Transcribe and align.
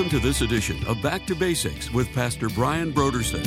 Welcome 0.00 0.18
to 0.18 0.26
this 0.26 0.40
edition 0.40 0.82
of 0.86 1.02
Back 1.02 1.26
to 1.26 1.34
Basics 1.34 1.90
with 1.90 2.10
Pastor 2.14 2.48
Brian 2.48 2.90
Brodersen. 2.90 3.44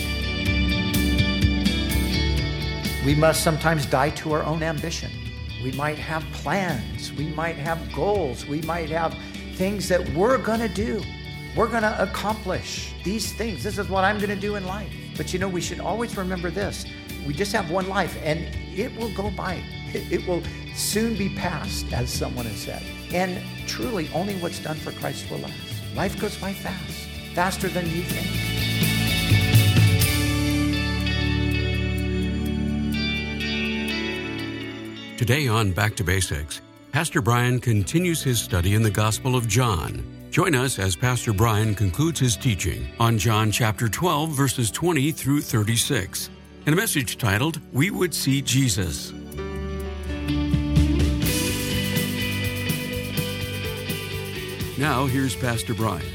We 3.03 3.15
must 3.15 3.43
sometimes 3.43 3.87
die 3.87 4.11
to 4.11 4.33
our 4.33 4.43
own 4.43 4.61
ambition. 4.61 5.09
We 5.63 5.71
might 5.71 5.97
have 5.97 6.21
plans, 6.31 7.11
we 7.13 7.25
might 7.29 7.55
have 7.55 7.91
goals, 7.91 8.45
we 8.45 8.61
might 8.61 8.91
have 8.91 9.17
things 9.55 9.89
that 9.89 10.07
we're 10.09 10.37
going 10.37 10.59
to 10.59 10.67
do. 10.67 11.01
We're 11.55 11.69
going 11.69 11.81
to 11.81 11.99
accomplish 11.99 12.93
these 13.03 13.33
things. 13.33 13.63
This 13.63 13.79
is 13.79 13.89
what 13.89 14.03
I'm 14.03 14.17
going 14.17 14.29
to 14.29 14.35
do 14.35 14.53
in 14.55 14.67
life. 14.67 14.93
But 15.17 15.33
you 15.33 15.39
know, 15.39 15.49
we 15.49 15.59
should 15.59 15.79
always 15.79 16.15
remember 16.15 16.51
this 16.51 16.85
we 17.25 17.33
just 17.33 17.51
have 17.53 17.71
one 17.71 17.89
life 17.89 18.15
and 18.21 18.41
it 18.77 18.95
will 18.95 19.11
go 19.13 19.31
by. 19.31 19.59
It 19.91 20.27
will 20.27 20.43
soon 20.75 21.15
be 21.15 21.29
past, 21.29 21.91
as 21.93 22.13
someone 22.13 22.45
has 22.45 22.61
said. 22.61 22.83
And 23.11 23.41
truly, 23.67 24.07
only 24.13 24.35
what's 24.35 24.59
done 24.59 24.75
for 24.75 24.91
Christ 24.91 25.31
will 25.31 25.39
last. 25.39 25.72
Life 25.95 26.19
goes 26.19 26.35
by 26.37 26.53
fast, 26.53 27.07
faster 27.35 27.67
than 27.67 27.85
you 27.85 28.01
think. 28.01 28.27
Today 35.19 35.47
on 35.47 35.71
Back 35.71 35.95
to 35.97 36.03
Basics, 36.03 36.61
Pastor 36.91 37.21
Brian 37.21 37.59
continues 37.59 38.23
his 38.23 38.39
study 38.41 38.73
in 38.73 38.81
the 38.81 38.89
Gospel 38.89 39.35
of 39.35 39.47
John. 39.47 40.03
Join 40.31 40.55
us 40.55 40.79
as 40.79 40.95
Pastor 40.95 41.31
Brian 41.31 41.75
concludes 41.75 42.19
his 42.19 42.35
teaching 42.35 42.87
on 42.99 43.19
John 43.19 43.51
chapter 43.51 43.87
12, 43.87 44.31
verses 44.31 44.71
20 44.71 45.11
through 45.11 45.41
36, 45.41 46.31
in 46.65 46.73
a 46.73 46.75
message 46.75 47.19
titled, 47.19 47.59
We 47.71 47.91
Would 47.91 48.15
See 48.15 48.41
Jesus. 48.41 49.13
Now, 54.83 55.05
here's 55.05 55.33
Pastor 55.33 55.73
Brian. 55.73 56.05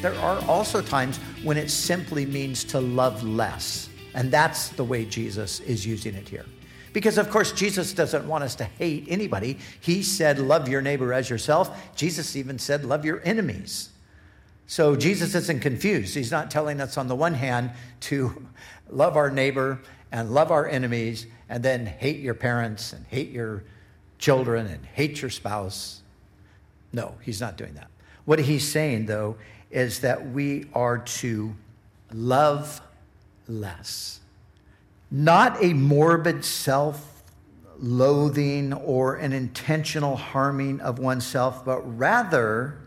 There 0.00 0.14
are 0.14 0.42
also 0.46 0.80
times 0.80 1.18
when 1.42 1.58
it 1.58 1.70
simply 1.70 2.24
means 2.24 2.64
to 2.64 2.80
love 2.80 3.22
less. 3.22 3.90
And 4.14 4.32
that's 4.32 4.70
the 4.70 4.82
way 4.82 5.04
Jesus 5.04 5.60
is 5.60 5.84
using 5.84 6.14
it 6.14 6.26
here. 6.26 6.46
Because, 6.94 7.18
of 7.18 7.28
course, 7.28 7.52
Jesus 7.52 7.92
doesn't 7.92 8.26
want 8.26 8.44
us 8.44 8.54
to 8.54 8.64
hate 8.64 9.04
anybody. 9.08 9.58
He 9.82 10.02
said, 10.02 10.38
Love 10.38 10.70
your 10.70 10.80
neighbor 10.80 11.12
as 11.12 11.28
yourself. 11.28 11.94
Jesus 11.96 12.34
even 12.34 12.58
said, 12.58 12.86
Love 12.86 13.04
your 13.04 13.20
enemies. 13.26 13.90
So 14.66 14.96
Jesus 14.96 15.34
isn't 15.34 15.60
confused. 15.60 16.14
He's 16.14 16.32
not 16.32 16.50
telling 16.50 16.80
us, 16.80 16.96
on 16.96 17.08
the 17.08 17.14
one 17.14 17.34
hand, 17.34 17.72
to 18.08 18.46
love 18.88 19.18
our 19.18 19.28
neighbor 19.28 19.82
and 20.10 20.30
love 20.32 20.50
our 20.50 20.66
enemies, 20.66 21.26
and 21.50 21.62
then 21.62 21.84
hate 21.84 22.20
your 22.20 22.32
parents 22.32 22.94
and 22.94 23.04
hate 23.08 23.32
your 23.32 23.64
children 24.18 24.66
and 24.66 24.86
hate 24.86 25.20
your 25.20 25.30
spouse. 25.30 25.98
No, 26.92 27.14
he's 27.22 27.40
not 27.40 27.56
doing 27.56 27.74
that. 27.74 27.88
What 28.24 28.38
he's 28.38 28.66
saying, 28.70 29.06
though, 29.06 29.36
is 29.70 30.00
that 30.00 30.30
we 30.30 30.66
are 30.74 30.98
to 30.98 31.54
love 32.12 32.80
less 33.48 34.20
not 35.12 35.62
a 35.62 35.74
morbid 35.74 36.42
self 36.42 37.22
loathing 37.78 38.72
or 38.72 39.16
an 39.16 39.32
intentional 39.32 40.16
harming 40.16 40.80
of 40.80 40.98
oneself, 40.98 41.64
but 41.64 41.80
rather 41.98 42.78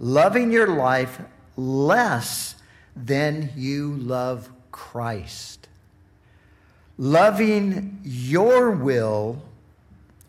loving 0.00 0.50
your 0.50 0.66
life 0.66 1.20
less 1.56 2.56
than 2.96 3.50
you 3.54 3.94
love 3.94 4.50
Christ. 4.72 5.68
Loving 6.98 8.00
your 8.02 8.70
will 8.72 9.42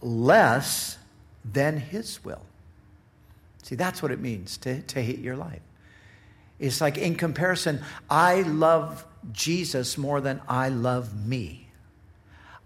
less 0.01 0.97
than 1.44 1.77
His 1.77 2.23
will. 2.23 2.45
See, 3.65 3.73
that's 3.73 4.03
what 4.03 4.11
it 4.11 4.19
means 4.19 4.57
to, 4.57 4.83
to 4.83 5.01
hate 5.01 5.17
your 5.19 5.35
life. 5.35 5.61
It's 6.59 6.81
like, 6.81 6.99
in 6.99 7.15
comparison, 7.15 7.81
I 8.07 8.43
love 8.43 9.03
Jesus 9.31 9.97
more 9.97 10.21
than 10.21 10.39
I 10.47 10.69
love 10.69 11.25
me. 11.25 11.67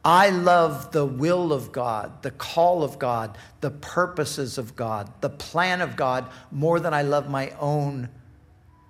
I 0.04 0.30
love 0.30 0.92
the 0.92 1.06
will 1.06 1.54
of 1.54 1.72
God, 1.72 2.22
the 2.22 2.32
call 2.32 2.84
of 2.84 3.00
God, 3.00 3.38
the 3.62 3.72
purposes 3.72 4.58
of 4.58 4.76
God, 4.76 5.10
the 5.22 5.30
plan 5.30 5.80
of 5.80 5.96
God 5.96 6.26
more 6.52 6.82
than 6.82 6.94
I 6.94 7.04
love 7.04 7.30
my 7.30 7.52
own 7.62 8.10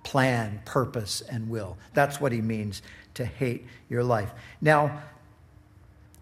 plan, 0.02 0.62
purpose, 0.64 1.20
and 1.20 1.48
will. 1.48 1.78
That's 1.94 2.20
what 2.20 2.32
he 2.32 2.40
means 2.40 2.82
to 3.14 3.24
hate 3.24 3.66
your 3.88 4.02
life. 4.02 4.32
Now, 4.60 5.00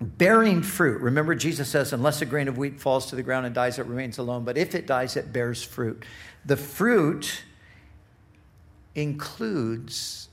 bearing 0.00 0.62
fruit. 0.62 1.00
Remember, 1.00 1.34
Jesus 1.34 1.68
says, 1.68 1.92
unless 1.92 2.22
a 2.22 2.26
grain 2.26 2.48
of 2.48 2.56
wheat 2.56 2.80
falls 2.80 3.06
to 3.06 3.16
the 3.16 3.22
ground 3.22 3.46
and 3.46 3.54
dies, 3.54 3.78
it 3.78 3.86
remains 3.86 4.18
alone. 4.18 4.44
But 4.44 4.56
if 4.56 4.74
it 4.74 4.86
dies, 4.86 5.16
it 5.16 5.32
bears 5.32 5.62
fruit. 5.62 6.04
The 6.44 6.56
fruit 6.56 7.42
includes 8.94 10.28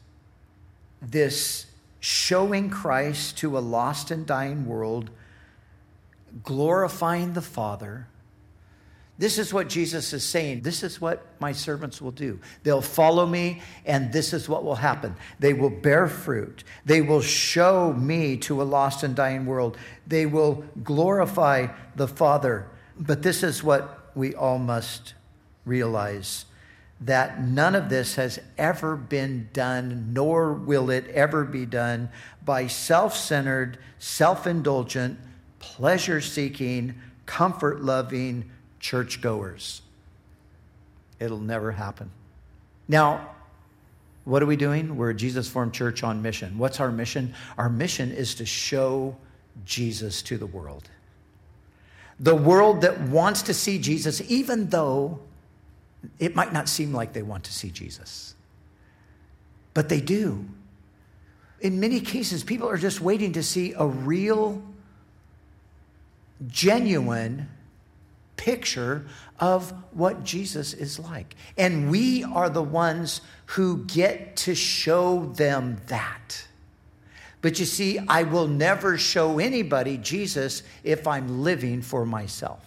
this 1.02 1.68
showing 2.00 2.70
Christ 2.70 3.38
to 3.40 3.58
a 3.58 3.59
lost 3.59 4.12
and 4.12 4.26
dying 4.26 4.66
world, 4.66 5.09
glorifying 6.44 7.34
the 7.34 7.42
Father. 7.42 8.08
This 9.18 9.38
is 9.38 9.53
what 9.53 9.70
Jesus 9.70 10.12
is 10.12 10.26
saying. 10.26 10.62
This 10.62 10.84
is 10.84 11.00
what 11.00 11.26
my 11.40 11.53
servants 11.53 12.02
will 12.02 12.12
do. 12.12 12.40
They'll 12.64 12.81
follow 12.81 13.26
me, 13.26 13.62
and 13.86 14.12
this 14.12 14.34
is 14.34 14.50
what 14.50 14.66
will 14.66 14.76
happen. 14.76 15.16
They 15.40 15.53
will 15.53 15.70
bear 15.70 16.08
fruit. 16.08 16.66
They 16.84 17.02
will 17.02 17.22
show 17.22 17.94
me 17.94 18.36
to 18.38 18.62
a 18.62 18.64
lost 18.64 19.03
and 19.03 19.16
dying 19.16 19.46
world. 19.46 19.78
They 20.06 20.26
will 20.26 20.66
glorify 20.84 21.68
the 21.96 22.09
Father. 22.09 22.68
But 23.00 23.22
this 23.22 23.42
is 23.42 23.64
what 23.64 24.12
we 24.16 24.36
all 24.36 24.59
must 24.59 25.14
realize 25.64 26.46
that 27.02 27.42
none 27.42 27.76
of 27.76 27.90
this 27.90 28.16
has 28.16 28.40
ever 28.58 28.96
been 28.96 29.50
done, 29.53 30.14
nor 30.14 30.53
will 30.53 30.90
it 30.90 31.08
ever 31.09 31.44
be 31.44 31.66
done 31.66 32.09
by 32.44 32.68
self 32.68 33.16
centered, 33.16 33.78
self 34.00 34.47
indulgent, 34.47 35.20
pleasure 35.59 36.22
seeking, 36.22 36.96
comfort 37.26 37.82
loving 37.82 38.50
churchgoers. 38.85 39.81
It'll 41.19 41.40
never 41.40 41.72
happen. 41.72 42.12
Now, 42.88 43.31
what 44.25 44.44
are 44.44 44.46
we 44.46 44.56
doing? 44.56 44.96
We're 44.96 45.09
a 45.09 45.16
Jesus 45.16 45.50
Formed 45.50 45.73
Church 45.73 46.03
on 46.03 46.22
mission. 46.22 46.59
What's 46.59 46.79
our 46.79 46.91
mission? 46.91 47.34
Our 47.57 47.68
mission 47.68 48.12
is 48.12 48.35
to 48.35 48.46
show 48.46 49.18
Jesus 49.66 50.22
to 50.23 50.38
the 50.38 50.46
world. 50.46 50.88
The 52.19 52.35
world 52.35 52.81
that 52.81 53.01
wants 53.01 53.41
to 53.44 53.56
see 53.56 53.79
Jesus, 53.79 54.22
even 54.29 54.69
though 54.69 55.19
it 56.19 56.35
might 56.35 56.53
not 56.53 56.69
seem 56.69 56.94
like 56.94 57.12
they 57.12 57.23
want 57.23 57.46
to 57.46 57.53
see 57.53 57.72
Jesus, 57.72 58.35
but 59.73 59.90
they 59.90 60.00
do. 60.00 60.46
In 61.59 61.79
many 61.79 62.02
cases, 62.02 62.44
people 62.44 62.69
are 62.69 62.78
just 62.78 63.02
waiting 63.02 63.34
to 63.34 63.41
see 63.41 63.73
a 63.73 63.88
real, 63.88 64.62
genuine 66.47 67.50
picture 68.38 69.06
of 69.40 69.72
what 69.91 70.23
Jesus 70.23 70.73
is 70.73 71.00
like. 71.00 71.35
And 71.57 71.90
we 71.90 72.23
are 72.23 72.50
the 72.50 72.63
ones 72.63 73.22
who 73.47 73.85
get 73.85 74.35
to 74.38 74.56
show 74.56 75.25
them 75.35 75.78
that. 75.88 76.46
But 77.41 77.59
you 77.59 77.66
see, 77.66 78.00
I 78.00 78.23
will 78.23 78.47
never 78.47 78.97
show 78.97 79.40
anybody 79.40 79.97
Jesus 79.97 80.63
if 80.84 81.06
I'm 81.06 81.44
living 81.44 81.81
for 81.81 82.06
myself. 82.06 82.59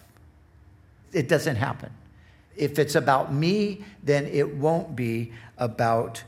It 1.11 1.27
doesn't 1.27 1.57
happen. 1.57 1.91
If 2.55 2.79
it's 2.79 2.95
about 2.95 3.33
me, 3.33 3.83
then 4.03 4.25
it 4.27 4.55
won't 4.55 4.95
be 4.95 5.33
about 5.57 6.23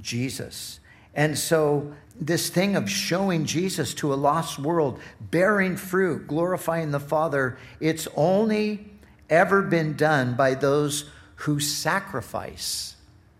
Jesus. 0.00 0.80
And 1.14 1.38
so, 1.38 1.94
this 2.20 2.50
thing 2.50 2.76
of 2.76 2.88
showing 2.88 3.44
Jesus 3.44 3.94
to 3.94 4.12
a 4.12 4.16
lost 4.16 4.58
world, 4.58 5.00
bearing 5.20 5.76
fruit, 5.76 6.26
glorifying 6.26 6.90
the 6.90 7.00
Father, 7.00 7.58
it's 7.80 8.06
only 8.16 8.86
ever 9.28 9.62
been 9.62 9.96
done 9.96 10.34
by 10.34 10.54
those 10.54 11.06
who 11.36 11.58
sacrifice 11.58 12.96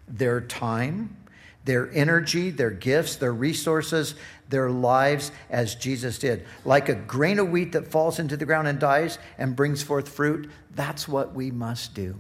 their 0.09 0.41
time, 0.41 1.17
their 1.65 1.91
energy, 1.93 2.51
their 2.51 2.71
gifts, 2.71 3.17
their 3.17 3.33
resources, 3.33 4.15
their 4.49 4.71
lives 4.71 5.31
as 5.51 5.75
Jesus 5.75 6.19
did. 6.19 6.45
Like 6.65 6.89
a 6.89 6.95
grain 6.95 7.39
of 7.39 7.51
wheat 7.51 7.73
that 7.73 7.89
falls 7.89 8.19
into 8.19 8.37
the 8.37 8.45
ground 8.45 8.69
and 8.69 8.79
dies 8.79 9.19
and 9.39 9.55
brings 9.55 9.83
forth 9.83 10.09
fruit, 10.09 10.51
that's 10.75 11.07
what 11.07 11.35
we 11.35 11.51
must 11.51 11.95
do. 11.95 12.17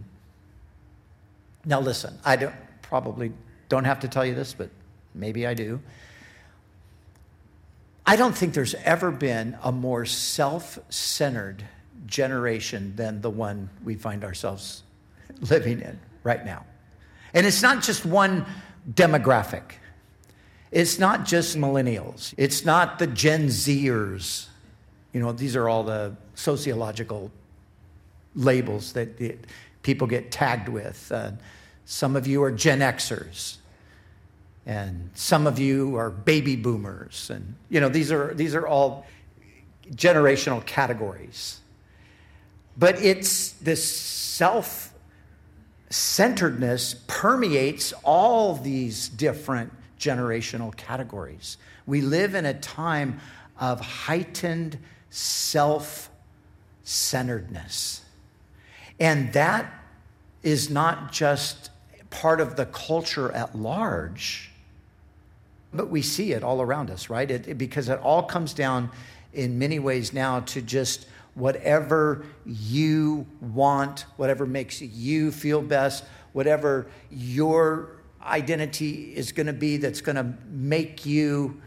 Now, 1.64 1.80
listen, 1.80 2.18
I 2.24 2.36
don't, 2.36 2.54
probably 2.82 3.32
don't 3.68 3.84
have 3.84 4.00
to 4.00 4.08
tell 4.08 4.24
you 4.24 4.34
this, 4.34 4.54
but 4.54 4.70
maybe 5.14 5.46
I 5.46 5.54
do. 5.54 5.80
I 8.04 8.16
don't 8.16 8.36
think 8.36 8.54
there's 8.54 8.74
ever 8.74 9.10
been 9.10 9.56
a 9.62 9.70
more 9.70 10.04
self 10.04 10.78
centered 10.90 11.64
generation 12.06 12.94
than 12.96 13.20
the 13.20 13.30
one 13.30 13.70
we 13.84 13.94
find 13.94 14.24
ourselves 14.24 14.82
living 15.40 15.80
in 15.80 15.98
right 16.22 16.44
now. 16.44 16.64
And 17.34 17.46
it's 17.46 17.62
not 17.62 17.82
just 17.82 18.04
one 18.04 18.44
demographic, 18.90 19.62
it's 20.70 20.98
not 20.98 21.24
just 21.24 21.56
millennials, 21.56 22.34
it's 22.36 22.64
not 22.64 22.98
the 22.98 23.06
Gen 23.06 23.46
Zers. 23.46 24.46
You 25.12 25.20
know, 25.20 25.32
these 25.32 25.56
are 25.56 25.68
all 25.68 25.84
the 25.84 26.16
sociological 26.34 27.30
labels 28.34 28.94
that 28.94 29.38
people 29.82 30.06
get 30.06 30.30
tagged 30.30 30.68
with. 30.68 31.12
Uh, 31.12 31.32
some 31.84 32.16
of 32.16 32.26
you 32.26 32.42
are 32.42 32.50
Gen 32.50 32.80
Xers, 32.80 33.58
and 34.66 35.10
some 35.14 35.46
of 35.46 35.58
you 35.58 35.96
are 35.96 36.10
baby 36.10 36.56
boomers, 36.56 37.30
and 37.30 37.54
you 37.68 37.80
know 37.80 37.88
these 37.88 38.12
are 38.12 38.32
these 38.34 38.54
are 38.54 38.66
all 38.66 39.06
generational 39.90 40.64
categories. 40.64 41.60
But 42.76 43.02
it's 43.02 43.52
this 43.52 43.84
self 43.84 44.92
centeredness 45.90 46.94
permeates 47.06 47.92
all 48.02 48.54
these 48.54 49.08
different 49.08 49.72
generational 49.98 50.74
categories. 50.76 51.58
We 51.86 52.00
live 52.00 52.34
in 52.34 52.46
a 52.46 52.54
time 52.54 53.20
of 53.58 53.80
heightened 53.80 54.78
self 55.10 56.10
centeredness. 56.84 58.02
And 58.98 59.32
that 59.32 59.72
is 60.42 60.70
not 60.70 61.12
just 61.12 61.70
part 62.10 62.40
of 62.40 62.56
the 62.56 62.66
culture 62.66 63.32
at 63.32 63.56
large, 63.56 64.51
but 65.74 65.88
we 65.88 66.02
see 66.02 66.32
it 66.32 66.42
all 66.42 66.60
around 66.60 66.90
us, 66.90 67.08
right? 67.08 67.30
It, 67.30 67.48
it, 67.48 67.58
because 67.58 67.88
it 67.88 67.98
all 68.00 68.22
comes 68.22 68.54
down 68.54 68.90
in 69.32 69.58
many 69.58 69.78
ways 69.78 70.12
now 70.12 70.40
to 70.40 70.60
just 70.60 71.06
whatever 71.34 72.24
you 72.44 73.26
want, 73.40 74.04
whatever 74.16 74.44
makes 74.46 74.82
you 74.82 75.32
feel 75.32 75.62
best, 75.62 76.04
whatever 76.32 76.86
your 77.10 77.96
identity 78.22 79.14
is 79.16 79.32
going 79.32 79.46
to 79.46 79.52
be 79.52 79.78
that's 79.78 80.00
going 80.00 80.16
to 80.16 80.34
make 80.50 81.06
you 81.06 81.60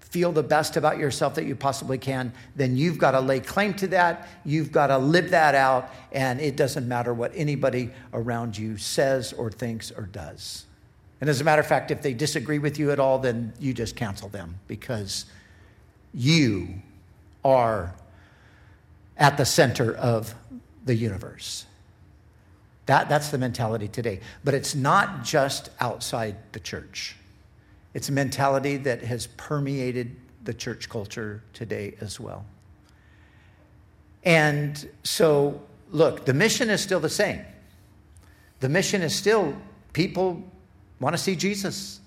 feel 0.00 0.32
the 0.32 0.42
best 0.42 0.76
about 0.76 0.98
yourself 0.98 1.36
that 1.36 1.44
you 1.44 1.54
possibly 1.54 1.96
can, 1.96 2.32
then 2.56 2.76
you've 2.76 2.98
got 2.98 3.12
to 3.12 3.20
lay 3.20 3.38
claim 3.38 3.72
to 3.72 3.86
that. 3.86 4.28
You've 4.44 4.72
got 4.72 4.88
to 4.88 4.98
live 4.98 5.30
that 5.30 5.54
out. 5.54 5.90
And 6.10 6.40
it 6.40 6.56
doesn't 6.56 6.88
matter 6.88 7.14
what 7.14 7.30
anybody 7.34 7.90
around 8.12 8.58
you 8.58 8.76
says 8.76 9.32
or 9.32 9.52
thinks 9.52 9.92
or 9.92 10.02
does. 10.02 10.66
And 11.20 11.28
as 11.28 11.40
a 11.40 11.44
matter 11.44 11.60
of 11.60 11.66
fact, 11.66 11.90
if 11.90 12.02
they 12.02 12.14
disagree 12.14 12.58
with 12.58 12.78
you 12.78 12.90
at 12.90 12.98
all, 12.98 13.18
then 13.18 13.52
you 13.58 13.74
just 13.74 13.94
cancel 13.94 14.28
them 14.28 14.58
because 14.66 15.26
you 16.14 16.82
are 17.44 17.94
at 19.16 19.36
the 19.36 19.44
center 19.44 19.94
of 19.94 20.34
the 20.84 20.94
universe. 20.94 21.66
That, 22.86 23.08
that's 23.08 23.28
the 23.28 23.38
mentality 23.38 23.86
today. 23.86 24.20
But 24.42 24.54
it's 24.54 24.74
not 24.74 25.22
just 25.22 25.68
outside 25.78 26.36
the 26.52 26.60
church, 26.60 27.16
it's 27.92 28.08
a 28.08 28.12
mentality 28.12 28.76
that 28.78 29.02
has 29.02 29.26
permeated 29.26 30.16
the 30.44 30.54
church 30.54 30.88
culture 30.88 31.42
today 31.52 31.94
as 32.00 32.18
well. 32.18 32.46
And 34.24 34.88
so, 35.02 35.60
look, 35.90 36.24
the 36.24 36.34
mission 36.34 36.70
is 36.70 36.80
still 36.80 37.00
the 37.00 37.10
same. 37.10 37.44
The 38.60 38.68
mission 38.68 39.02
is 39.02 39.14
still 39.14 39.56
people 39.92 40.42
want 41.00 41.14
to 41.14 41.18
see 41.22 41.34
Jesus. 41.34 42.00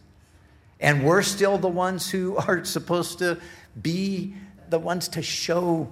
And 0.80 1.04
we're 1.04 1.24
still 1.24 1.58
the 1.58 1.68
ones 1.68 2.10
who 2.10 2.38
are 2.48 2.64
supposed 2.64 3.20
to 3.20 3.40
be 3.82 4.36
the 4.70 4.80
ones 4.80 5.08
to 5.10 5.22
show 5.22 5.92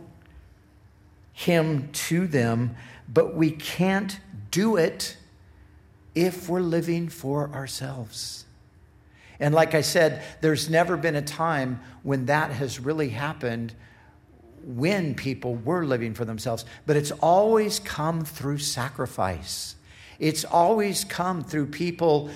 him 1.33 1.89
to 1.92 2.27
them, 2.27 2.75
but 3.07 3.36
we 3.36 3.51
can't 3.51 4.19
do 4.51 4.75
it 4.77 5.18
if 6.13 6.50
we're 6.50 6.59
living 6.59 7.09
for 7.09 7.50
ourselves. 7.51 8.45
And 9.39 9.56
like 9.56 9.74
I 9.74 9.81
said, 9.81 10.21
there's 10.42 10.69
never 10.69 10.98
been 10.98 11.15
a 11.15 11.21
time 11.21 11.80
when 12.03 12.25
that 12.25 12.51
has 12.51 12.80
really 12.80 13.09
happened 13.09 13.74
when 14.63 15.15
people 15.15 15.56
were 15.56 15.83
living 15.83 16.13
for 16.13 16.25
themselves, 16.25 16.65
but 16.86 16.95
it's 16.95 17.12
always 17.12 17.80
come 17.80 18.24
through 18.24 18.59
sacrifice. 18.59 19.75
It's 20.19 20.45
always 20.45 21.03
come 21.03 21.44
through 21.44 21.68
people 21.68 22.30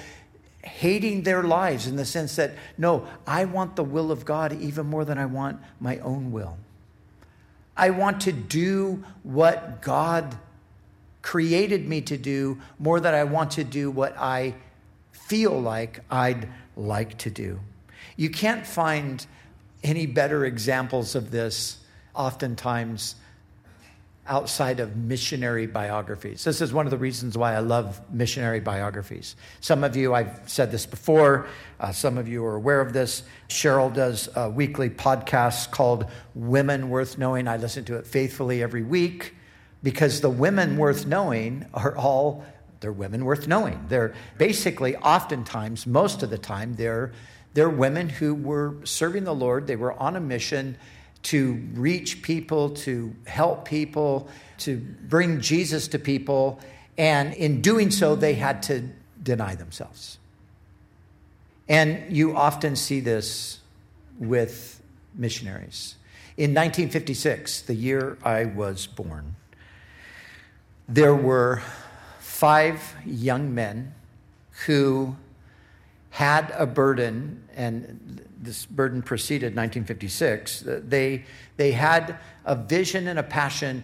hating 0.65 1.21
their 1.21 1.43
lives 1.43 1.87
in 1.87 1.95
the 1.95 2.05
sense 2.05 2.35
that, 2.35 2.53
no, 2.77 3.07
I 3.25 3.45
want 3.45 3.75
the 3.75 3.83
will 3.83 4.11
of 4.11 4.25
God 4.25 4.59
even 4.59 4.87
more 4.87 5.05
than 5.05 5.17
I 5.17 5.25
want 5.25 5.59
my 5.79 5.99
own 5.99 6.31
will. 6.31 6.57
I 7.77 7.91
want 7.91 8.21
to 8.21 8.31
do 8.31 9.03
what 9.23 9.81
God 9.81 10.37
created 11.21 11.87
me 11.87 12.01
to 12.01 12.17
do 12.17 12.59
more 12.79 12.99
than 12.99 13.13
I 13.13 13.23
want 13.23 13.51
to 13.51 13.63
do 13.63 13.91
what 13.91 14.17
I 14.17 14.55
feel 15.11 15.59
like 15.59 15.99
I'd 16.09 16.47
like 16.75 17.17
to 17.19 17.29
do. 17.29 17.59
You 18.15 18.29
can't 18.29 18.65
find 18.65 19.25
any 19.83 20.05
better 20.05 20.45
examples 20.45 21.15
of 21.15 21.31
this 21.31 21.77
oftentimes 22.15 23.15
outside 24.27 24.79
of 24.79 24.95
missionary 24.95 25.67
biographies. 25.67 26.43
This 26.43 26.59
is 26.61 26.73
one 26.73 26.87
of 26.87 26.91
the 26.91 26.97
reasons 26.97 27.37
why 27.37 27.53
I 27.53 27.59
love 27.59 28.01
missionary 28.11 28.59
biographies. 28.59 29.35
Some 29.61 29.83
of 29.83 29.95
you, 29.95 30.13
I've 30.13 30.41
said 30.47 30.71
this 30.71 30.85
before, 30.85 31.47
uh, 31.79 31.91
some 31.91 32.17
of 32.17 32.27
you 32.27 32.43
are 32.45 32.55
aware 32.55 32.81
of 32.81 32.91
this. 32.91 33.23
Cheryl 33.49 33.93
does 33.93 34.29
a 34.35 34.49
weekly 34.49 34.89
podcast 34.89 35.71
called 35.71 36.07
Women 36.33 36.89
Worth 36.89 37.17
Knowing. 37.17 37.47
I 37.47 37.57
listen 37.57 37.85
to 37.85 37.97
it 37.97 38.07
faithfully 38.07 38.63
every 38.63 38.83
week 38.83 39.35
because 39.83 40.21
the 40.21 40.29
women 40.29 40.77
worth 40.77 41.05
knowing 41.05 41.67
are 41.73 41.95
all 41.95 42.43
they're 42.79 42.91
women 42.91 43.25
worth 43.25 43.47
knowing. 43.47 43.85
They're 43.87 44.13
basically 44.37 44.95
oftentimes 44.97 45.87
most 45.87 46.23
of 46.23 46.29
the 46.29 46.37
time 46.37 46.73
they're 46.73 47.13
they're 47.53 47.69
women 47.69 48.09
who 48.09 48.35
were 48.35 48.75
serving 48.83 49.23
the 49.23 49.33
Lord, 49.33 49.65
they 49.65 49.77
were 49.77 49.93
on 49.93 50.17
a 50.17 50.19
mission 50.19 50.77
to 51.25 51.53
reach 51.73 52.21
people, 52.21 52.69
to 52.69 53.15
help 53.25 53.65
people, 53.65 54.27
to 54.59 54.77
bring 54.77 55.41
Jesus 55.41 55.87
to 55.89 55.99
people. 55.99 56.59
And 56.97 57.33
in 57.33 57.61
doing 57.61 57.89
so, 57.89 58.15
they 58.15 58.35
had 58.35 58.61
to 58.63 58.89
deny 59.21 59.55
themselves. 59.55 60.19
And 61.67 62.15
you 62.15 62.37
often 62.37 62.75
see 62.75 62.99
this 62.99 63.59
with 64.19 64.81
missionaries. 65.15 65.95
In 66.37 66.51
1956, 66.51 67.63
the 67.63 67.73
year 67.73 68.17
I 68.23 68.45
was 68.45 68.85
born, 68.85 69.35
there 70.87 71.15
were 71.15 71.63
five 72.19 72.93
young 73.03 73.55
men 73.55 73.95
who 74.67 75.15
had 76.15 76.53
a 76.57 76.65
burden, 76.65 77.43
and 77.57 78.25
this 78.39 78.65
burden 78.65 79.01
preceded 79.01 79.47
1956. 79.47 80.65
Uh, 80.65 80.79
they, 80.81 81.25
they 81.57 81.73
had 81.73 82.17
a 82.45 82.55
vision 82.55 83.09
and 83.09 83.19
a 83.19 83.23
passion 83.23 83.83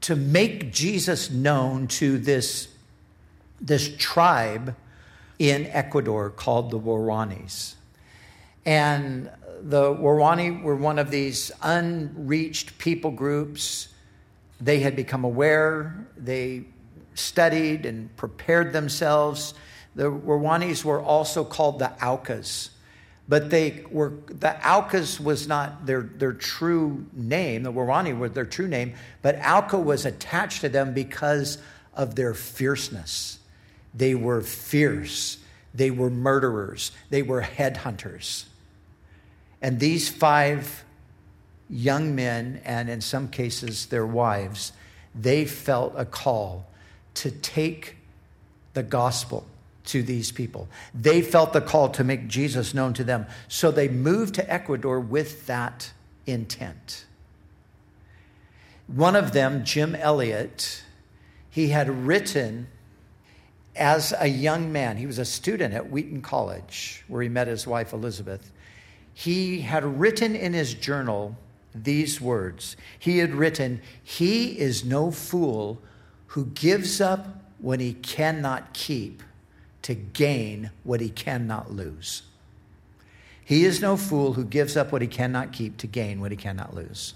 to 0.00 0.14
make 0.14 0.72
Jesus 0.72 1.28
known 1.28 1.88
to 1.88 2.18
this, 2.18 2.68
this 3.60 3.96
tribe 3.96 4.76
in 5.40 5.66
Ecuador 5.66 6.30
called 6.30 6.70
the 6.70 6.78
Waorani. 6.78 7.74
And 8.64 9.28
the 9.60 9.92
Waorani 9.92 10.62
were 10.62 10.76
one 10.76 11.00
of 11.00 11.10
these 11.10 11.50
unreached 11.62 12.78
people 12.78 13.10
groups. 13.10 13.88
They 14.60 14.78
had 14.78 14.94
become 14.94 15.24
aware, 15.24 16.06
they 16.16 16.62
studied 17.14 17.86
and 17.86 18.16
prepared 18.16 18.72
themselves 18.72 19.54
the 19.94 20.10
Waorani 20.10 20.82
were 20.84 21.00
also 21.00 21.44
called 21.44 21.78
the 21.78 21.92
Aucas, 22.04 22.70
but 23.28 23.50
they 23.50 23.84
were 23.90 24.12
the 24.26 24.56
Aucas 24.66 25.20
was 25.20 25.46
not 25.46 25.86
their, 25.86 26.02
their 26.02 26.32
true 26.32 27.06
name. 27.12 27.62
The 27.62 27.72
Waorani 27.72 28.16
were 28.16 28.28
their 28.28 28.46
true 28.46 28.68
name, 28.68 28.94
but 29.20 29.38
Auca 29.44 29.78
was 29.78 30.06
attached 30.06 30.62
to 30.62 30.68
them 30.68 30.94
because 30.94 31.58
of 31.94 32.14
their 32.14 32.34
fierceness. 32.34 33.38
They 33.94 34.14
were 34.14 34.40
fierce. 34.40 35.38
They 35.74 35.90
were 35.90 36.10
murderers. 36.10 36.92
They 37.10 37.22
were 37.22 37.42
headhunters. 37.42 38.44
And 39.60 39.78
these 39.78 40.08
five 40.08 40.84
young 41.68 42.14
men, 42.14 42.60
and 42.64 42.90
in 42.90 43.00
some 43.00 43.28
cases 43.28 43.86
their 43.86 44.06
wives, 44.06 44.72
they 45.14 45.44
felt 45.44 45.94
a 45.96 46.04
call 46.04 46.66
to 47.14 47.30
take 47.30 47.96
the 48.72 48.82
gospel 48.82 49.46
to 49.84 50.02
these 50.02 50.30
people. 50.30 50.68
They 50.94 51.22
felt 51.22 51.52
the 51.52 51.60
call 51.60 51.88
to 51.90 52.04
make 52.04 52.28
Jesus 52.28 52.74
known 52.74 52.94
to 52.94 53.04
them. 53.04 53.26
So 53.48 53.70
they 53.70 53.88
moved 53.88 54.34
to 54.36 54.52
Ecuador 54.52 55.00
with 55.00 55.46
that 55.46 55.92
intent. 56.26 57.04
One 58.86 59.16
of 59.16 59.32
them, 59.32 59.64
Jim 59.64 59.94
Elliot, 59.94 60.82
he 61.50 61.68
had 61.68 62.06
written 62.06 62.68
as 63.74 64.12
a 64.18 64.26
young 64.26 64.70
man, 64.70 64.98
he 64.98 65.06
was 65.06 65.18
a 65.18 65.24
student 65.24 65.72
at 65.72 65.90
Wheaton 65.90 66.20
College 66.20 67.04
where 67.08 67.22
he 67.22 67.28
met 67.28 67.48
his 67.48 67.66
wife 67.66 67.92
Elizabeth. 67.92 68.52
He 69.14 69.60
had 69.60 69.98
written 69.98 70.36
in 70.36 70.52
his 70.52 70.74
journal 70.74 71.36
these 71.74 72.20
words. 72.20 72.76
He 72.98 73.18
had 73.18 73.34
written, 73.34 73.80
He 74.02 74.58
is 74.58 74.84
no 74.84 75.10
fool 75.10 75.80
who 76.28 76.46
gives 76.46 77.00
up 77.00 77.42
when 77.58 77.80
he 77.80 77.94
cannot 77.94 78.74
keep 78.74 79.22
to 79.82 79.94
gain 79.94 80.70
what 80.84 81.00
he 81.00 81.08
cannot 81.08 81.72
lose. 81.72 82.22
He 83.44 83.64
is 83.64 83.80
no 83.80 83.96
fool 83.96 84.34
who 84.34 84.44
gives 84.44 84.76
up 84.76 84.92
what 84.92 85.02
he 85.02 85.08
cannot 85.08 85.52
keep 85.52 85.76
to 85.78 85.86
gain 85.86 86.20
what 86.20 86.30
he 86.30 86.36
cannot 86.36 86.74
lose. 86.74 87.14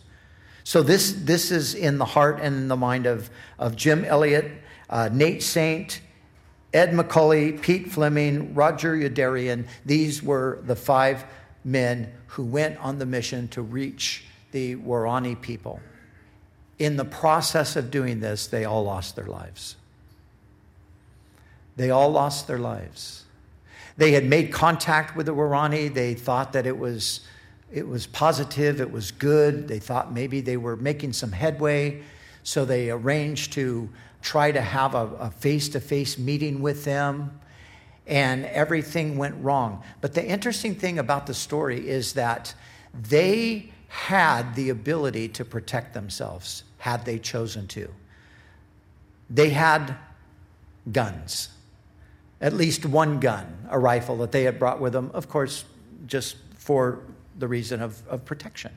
So 0.64 0.82
this, 0.82 1.12
this 1.12 1.52
is 1.52 1.74
in 1.74 1.98
the 1.98 2.04
heart 2.04 2.40
and 2.42 2.56
in 2.56 2.68
the 2.68 2.76
mind 2.76 3.06
of, 3.06 3.30
of 3.58 3.76
Jim 3.76 4.04
Elliot, 4.04 4.50
uh, 4.90 5.08
Nate 5.12 5.42
Saint, 5.42 6.00
Ed 6.74 6.90
McCully, 6.90 7.60
Pete 7.60 7.90
Fleming, 7.92 8.52
Roger 8.54 8.96
Youderian. 8.96 9.66
These 9.84 10.22
were 10.22 10.58
the 10.64 10.76
five 10.76 11.24
men 11.64 12.12
who 12.26 12.44
went 12.44 12.78
on 12.80 12.98
the 12.98 13.06
mission 13.06 13.48
to 13.48 13.62
reach 13.62 14.24
the 14.50 14.76
Waorani 14.76 15.40
people. 15.40 15.80
In 16.78 16.96
the 16.96 17.04
process 17.04 17.76
of 17.76 17.90
doing 17.90 18.20
this, 18.20 18.48
they 18.48 18.64
all 18.64 18.84
lost 18.84 19.16
their 19.16 19.26
lives. 19.26 19.76
They 21.76 21.90
all 21.90 22.10
lost 22.10 22.46
their 22.46 22.58
lives. 22.58 23.24
They 23.96 24.12
had 24.12 24.24
made 24.24 24.52
contact 24.52 25.16
with 25.16 25.26
the 25.26 25.34
Waorani. 25.34 25.92
They 25.92 26.14
thought 26.14 26.52
that 26.54 26.66
it 26.66 26.76
was, 26.76 27.20
it 27.72 27.86
was 27.86 28.06
positive, 28.06 28.80
it 28.80 28.90
was 28.90 29.10
good. 29.10 29.68
They 29.68 29.78
thought 29.78 30.12
maybe 30.12 30.40
they 30.40 30.56
were 30.56 30.76
making 30.76 31.12
some 31.12 31.32
headway. 31.32 32.02
So 32.42 32.64
they 32.64 32.90
arranged 32.90 33.52
to 33.54 33.88
try 34.22 34.52
to 34.52 34.60
have 34.60 34.94
a 34.94 35.30
face 35.38 35.68
to 35.70 35.80
face 35.80 36.18
meeting 36.18 36.60
with 36.60 36.84
them, 36.84 37.38
and 38.06 38.44
everything 38.46 39.16
went 39.18 39.36
wrong. 39.42 39.82
But 40.00 40.14
the 40.14 40.24
interesting 40.24 40.74
thing 40.74 40.98
about 40.98 41.26
the 41.26 41.34
story 41.34 41.88
is 41.88 42.14
that 42.14 42.54
they 42.92 43.70
had 43.88 44.54
the 44.54 44.70
ability 44.70 45.28
to 45.28 45.44
protect 45.44 45.94
themselves 45.94 46.64
had 46.78 47.04
they 47.04 47.18
chosen 47.18 47.68
to. 47.68 47.88
They 49.30 49.50
had 49.50 49.96
guns 50.90 51.50
at 52.40 52.52
least 52.52 52.84
one 52.84 53.18
gun, 53.20 53.66
a 53.70 53.78
rifle 53.78 54.16
that 54.18 54.32
they 54.32 54.44
had 54.44 54.58
brought 54.58 54.80
with 54.80 54.92
them, 54.92 55.10
of 55.14 55.28
course, 55.28 55.64
just 56.06 56.36
for 56.56 57.00
the 57.38 57.48
reason 57.48 57.80
of, 57.80 58.06
of 58.08 58.24
protection. 58.24 58.72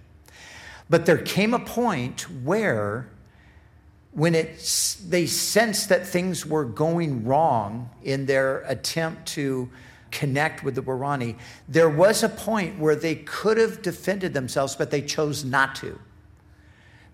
But 0.89 1.05
there 1.05 1.17
came 1.17 1.53
a 1.53 1.59
point 1.59 2.21
where, 2.43 3.07
when 4.11 4.33
it, 4.33 4.57
they 5.07 5.27
sensed 5.27 5.89
that 5.89 6.07
things 6.07 6.45
were 6.45 6.65
going 6.65 7.25
wrong 7.25 7.89
in 8.03 8.25
their 8.25 8.61
attempt 8.61 9.27
to 9.29 9.69
connect 10.11 10.63
with 10.63 10.75
the 10.75 10.81
Waorani, 10.81 11.37
there 11.67 11.89
was 11.89 12.23
a 12.23 12.29
point 12.29 12.79
where 12.79 12.95
they 12.95 13.15
could 13.15 13.57
have 13.57 13.81
defended 13.81 14.33
themselves, 14.33 14.75
but 14.75 14.89
they 14.89 15.01
chose 15.01 15.45
not 15.45 15.75
to. 15.75 15.99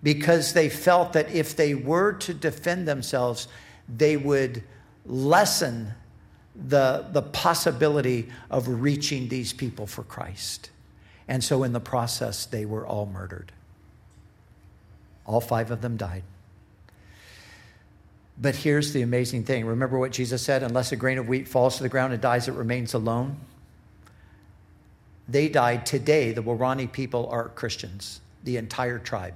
Because 0.02 0.52
they 0.52 0.68
felt 0.68 1.12
that 1.12 1.30
if 1.30 1.56
they 1.56 1.74
were 1.74 2.12
to 2.12 2.32
defend 2.32 2.88
themselves, 2.88 3.48
they 3.88 4.16
would 4.16 4.62
lessen 5.04 5.92
the, 6.56 7.06
the 7.12 7.22
possibility 7.22 8.28
of 8.50 8.66
reaching 8.68 9.28
these 9.28 9.52
people 9.52 9.86
for 9.86 10.02
Christ. 10.02 10.70
And 11.28 11.42
so, 11.42 11.62
in 11.62 11.72
the 11.72 11.80
process, 11.80 12.46
they 12.46 12.64
were 12.64 12.86
all 12.86 13.06
murdered. 13.06 13.52
All 15.26 15.40
five 15.40 15.70
of 15.70 15.82
them 15.82 15.96
died. 15.96 16.22
But 18.38 18.54
here's 18.54 18.92
the 18.92 19.02
amazing 19.02 19.44
thing 19.44 19.66
remember 19.66 19.98
what 19.98 20.12
Jesus 20.12 20.42
said 20.42 20.62
unless 20.62 20.92
a 20.92 20.96
grain 20.96 21.18
of 21.18 21.28
wheat 21.28 21.48
falls 21.48 21.78
to 21.78 21.82
the 21.82 21.88
ground 21.88 22.12
and 22.12 22.22
dies, 22.22 22.48
it 22.48 22.52
remains 22.52 22.94
alone? 22.94 23.36
They 25.28 25.48
died 25.48 25.84
today. 25.86 26.32
The 26.32 26.42
Waorani 26.42 26.90
people 26.90 27.28
are 27.30 27.48
Christians, 27.48 28.20
the 28.44 28.56
entire 28.56 28.98
tribe. 28.98 29.34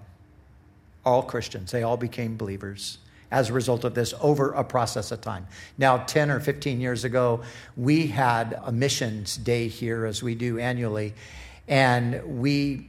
All 1.04 1.22
Christians. 1.22 1.72
They 1.72 1.82
all 1.82 1.96
became 1.96 2.36
believers 2.36 2.98
as 3.30 3.50
a 3.50 3.52
result 3.52 3.84
of 3.84 3.94
this 3.94 4.12
over 4.20 4.52
a 4.52 4.64
process 4.64 5.12
of 5.12 5.20
time. 5.20 5.46
Now, 5.78 5.98
10 5.98 6.30
or 6.30 6.40
15 6.40 6.80
years 6.80 7.04
ago, 7.04 7.42
we 7.76 8.08
had 8.08 8.58
a 8.64 8.72
missions 8.72 9.36
day 9.36 9.68
here, 9.68 10.04
as 10.04 10.22
we 10.22 10.34
do 10.34 10.58
annually, 10.58 11.14
and 11.68 12.40
we 12.40 12.88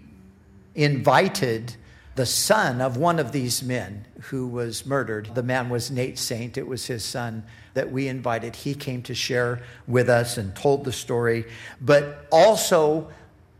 invited 0.73 1.75
the 2.15 2.25
son 2.25 2.81
of 2.81 2.97
one 2.97 3.19
of 3.19 3.31
these 3.31 3.63
men 3.63 4.05
who 4.23 4.47
was 4.47 4.85
murdered. 4.85 5.33
The 5.33 5.43
man 5.43 5.69
was 5.69 5.89
Nate 5.91 6.19
Saint, 6.19 6.57
it 6.57 6.67
was 6.67 6.87
his 6.87 7.03
son 7.03 7.43
that 7.73 7.91
we 7.91 8.07
invited. 8.07 8.55
He 8.55 8.73
came 8.73 9.01
to 9.03 9.15
share 9.15 9.61
with 9.87 10.09
us 10.09 10.37
and 10.37 10.55
told 10.55 10.83
the 10.83 10.91
story, 10.91 11.45
but 11.79 12.27
also 12.31 13.09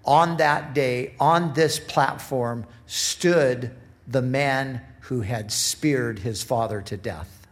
on 0.04 0.38
that 0.38 0.74
day, 0.74 1.14
on 1.20 1.54
this 1.54 1.80
platform, 1.80 2.66
stood 2.88 3.72
the 4.08 4.22
man 4.22 4.82
who 5.12 5.20
had 5.20 5.52
speared 5.52 6.20
his 6.20 6.42
father 6.42 6.82
to 6.82 6.96
death, 6.96 7.46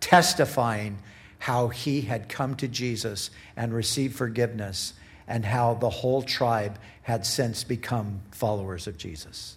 testifying 0.00 0.98
how 1.38 1.68
he 1.68 2.00
had 2.00 2.28
come 2.28 2.56
to 2.56 2.66
Jesus 2.66 3.30
and 3.56 3.72
received 3.72 4.16
forgiveness, 4.16 4.92
and 5.28 5.44
how 5.44 5.74
the 5.74 5.88
whole 5.88 6.22
tribe 6.22 6.76
had 7.02 7.24
since 7.24 7.62
become 7.62 8.20
followers 8.32 8.88
of 8.88 8.98
Jesus. 8.98 9.56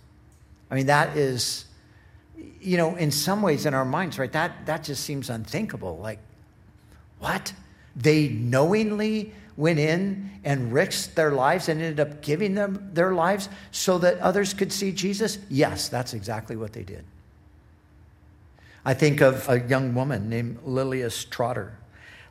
I 0.69 0.75
mean, 0.75 0.85
that 0.85 1.17
is, 1.17 1.65
you 2.61 2.77
know, 2.77 2.95
in 2.95 3.09
some 3.09 3.41
ways 3.41 3.65
in 3.65 3.73
our 3.73 3.85
minds, 3.85 4.19
right? 4.19 4.31
That, 4.31 4.67
that 4.67 4.83
just 4.83 5.03
seems 5.03 5.31
unthinkable. 5.31 5.97
Like, 5.97 6.19
what? 7.17 7.53
They 7.95 8.27
knowingly 8.27 9.33
went 9.59 9.77
in 9.77 10.31
and 10.45 10.71
risked 10.71 11.17
their 11.17 11.31
lives 11.31 11.67
and 11.67 11.81
ended 11.81 11.99
up 11.99 12.21
giving 12.21 12.55
them 12.55 12.89
their 12.93 13.13
lives 13.13 13.49
so 13.71 13.97
that 13.97 14.17
others 14.19 14.53
could 14.53 14.71
see 14.71 14.93
Jesus? 14.93 15.37
Yes, 15.49 15.89
that's 15.89 16.13
exactly 16.13 16.55
what 16.55 16.71
they 16.71 16.83
did. 16.83 17.03
I 18.85 18.93
think 18.93 19.19
of 19.19 19.49
a 19.49 19.59
young 19.59 19.93
woman 19.93 20.29
named 20.29 20.59
Lilias 20.65 21.29
Trotter. 21.29 21.77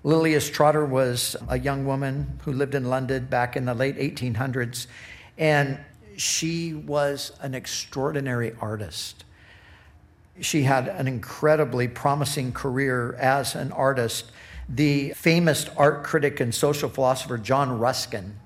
Lilias 0.05 0.51
Trotter 0.51 0.87
was 0.87 1.37
a 1.51 1.59
young 1.59 1.85
woman 1.85 2.41
who 2.45 2.53
lived 2.53 2.75
in 2.75 2.87
London 2.87 3.27
back 3.27 3.57
in 3.57 3.67
the 3.67 3.75
late 3.75 3.99
1800s, 3.99 4.87
and 5.37 5.79
she 6.17 6.73
was 6.73 7.33
an 7.43 7.55
extraordinary 7.55 8.55
artist. 8.59 9.25
She 10.41 10.63
had 10.63 10.89
an 10.89 11.07
incredibly 11.07 11.89
promising 11.89 12.53
career 12.53 13.15
as 13.17 13.55
an 13.55 13.71
artist 13.73 14.33
the 14.69 15.11
famous 15.11 15.67
art 15.77 16.05
critic 16.05 16.41
and 16.41 16.55
social 16.55 16.89
philosopher 16.89 17.39
John 17.39 17.79
Ruskin, 17.79 18.39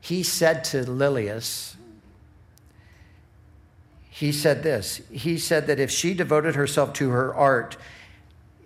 he 0.00 0.22
said 0.22 0.64
to 0.64 0.84
Lilias, 0.84 1.76
he 4.08 4.32
said 4.32 4.62
this. 4.62 5.00
He 5.10 5.38
said 5.38 5.66
that 5.68 5.80
if 5.80 5.90
she 5.90 6.12
devoted 6.12 6.54
herself 6.54 6.92
to 6.94 7.08
her 7.10 7.34
art, 7.34 7.76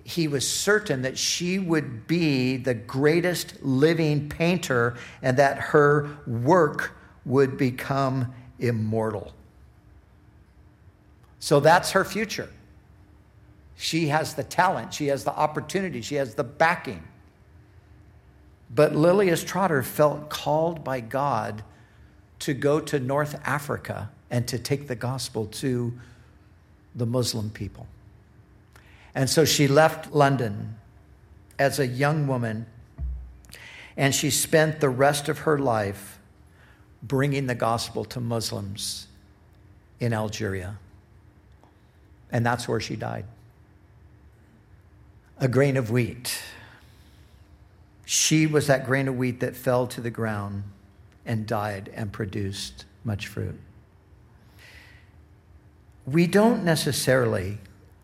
he 0.03 0.27
was 0.29 0.49
certain 0.49 1.03
that 1.03 1.17
she 1.17 1.59
would 1.59 2.07
be 2.07 2.57
the 2.57 2.75
greatest 2.75 3.63
living 3.63 4.29
painter 4.29 4.97
and 5.23 5.37
that 5.37 5.59
her 5.59 6.11
work 6.27 6.97
would 7.25 7.57
become 7.57 8.35
immortal. 8.59 9.33
So 11.39 11.61
that's 11.61 11.93
her 11.93 12.05
future. 12.05 12.51
She 13.76 14.09
has 14.09 14.35
the 14.35 14.45
talent, 14.45 14.95
she 14.95 15.09
has 15.09 15.25
the 15.25 15.35
opportunity, 15.35 16.00
she 16.00 16.14
has 16.16 16.35
the 16.35 16.45
backing. 16.45 17.02
But 18.73 18.93
Lilias 18.93 19.45
Trotter 19.45 19.83
felt 19.83 20.31
called 20.31 20.85
by 20.85 21.00
God 21.00 21.62
to 22.40 22.54
go 22.54 22.81
to 22.81 22.99
North 22.99 23.40
Africa 23.45 24.11
and 24.31 24.47
to 24.49 24.59
take 24.59 24.88
the 24.88 24.97
gospel 24.97 25.47
to 25.47 25.93
the 26.95 27.07
Muslim 27.07 27.50
people. 27.50 27.87
And 29.14 29.31
so 29.31 29.45
she 29.45 29.69
left 29.69 30.12
London 30.12 30.76
as 31.59 31.78
a 31.78 31.87
young 31.87 32.26
woman 32.26 32.66
and 33.97 34.12
she 34.12 34.31
spent 34.31 34.81
the 34.81 34.88
rest 34.88 35.28
of 35.28 35.40
her 35.40 35.57
life 35.59 36.19
bringing 37.00 37.47
the 37.47 37.54
gospel 37.54 38.04
to 38.07 38.21
Muslims 38.21 39.07
in 40.00 40.12
Algeria. 40.12 40.78
And 42.33 42.45
that's 42.45 42.66
where 42.66 42.81
she 42.81 42.97
died 42.97 43.25
a 45.38 45.49
grain 45.49 45.76
of 45.76 45.91
wheat. 45.91 46.43
She 48.05 48.47
was 48.47 48.67
that 48.67 48.87
grain 48.87 49.09
of 49.09 49.17
wheat 49.17 49.41
that 49.41 49.57
fell 49.57 49.87
to 49.88 50.00
the 50.00 50.11
ground 50.11 50.64
and 51.26 51.47
died 51.47 51.91
and 51.95 52.12
produced 52.12 52.85
much 53.03 53.26
fruit. 53.26 53.59
We 56.07 56.26
don't 56.26 56.64
necessarily 56.64 57.59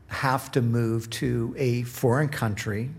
have 0.09 0.51
to 0.53 0.63
move 0.63 1.09
to 1.11 1.55
a 1.57 1.83
foreign 1.83 2.29
country, 2.29 2.91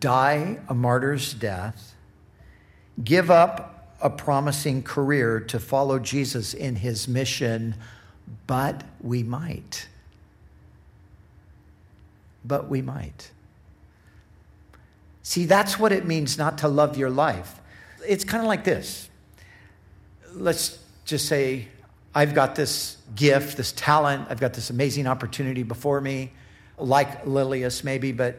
die 0.00 0.58
a 0.68 0.74
martyr's 0.74 1.34
death, 1.34 1.94
give 3.04 3.30
up 3.30 3.96
a 4.00 4.10
promising 4.10 4.82
career 4.82 5.38
to 5.38 5.60
follow 5.60 5.98
Jesus 5.98 6.54
in 6.54 6.76
his 6.76 7.06
mission, 7.06 7.76
but 8.46 8.82
we 9.00 9.22
might 9.22 9.86
but 12.44 12.68
we 12.68 12.82
might. 12.82 13.30
See, 15.22 15.44
that's 15.44 15.78
what 15.78 15.92
it 15.92 16.04
means 16.04 16.36
not 16.36 16.58
to 16.58 16.68
love 16.68 16.96
your 16.96 17.10
life. 17.10 17.60
It's 18.06 18.24
kind 18.24 18.42
of 18.42 18.48
like 18.48 18.64
this. 18.64 19.08
Let's 20.34 20.78
just 21.04 21.26
say, 21.26 21.68
I've 22.14 22.34
got 22.34 22.54
this 22.54 22.98
gift, 23.14 23.56
this 23.56 23.72
talent, 23.72 24.26
I've 24.28 24.40
got 24.40 24.54
this 24.54 24.70
amazing 24.70 25.06
opportunity 25.06 25.62
before 25.62 26.00
me, 26.00 26.32
like 26.76 27.24
Lilias 27.24 27.84
maybe, 27.84 28.12
but 28.12 28.38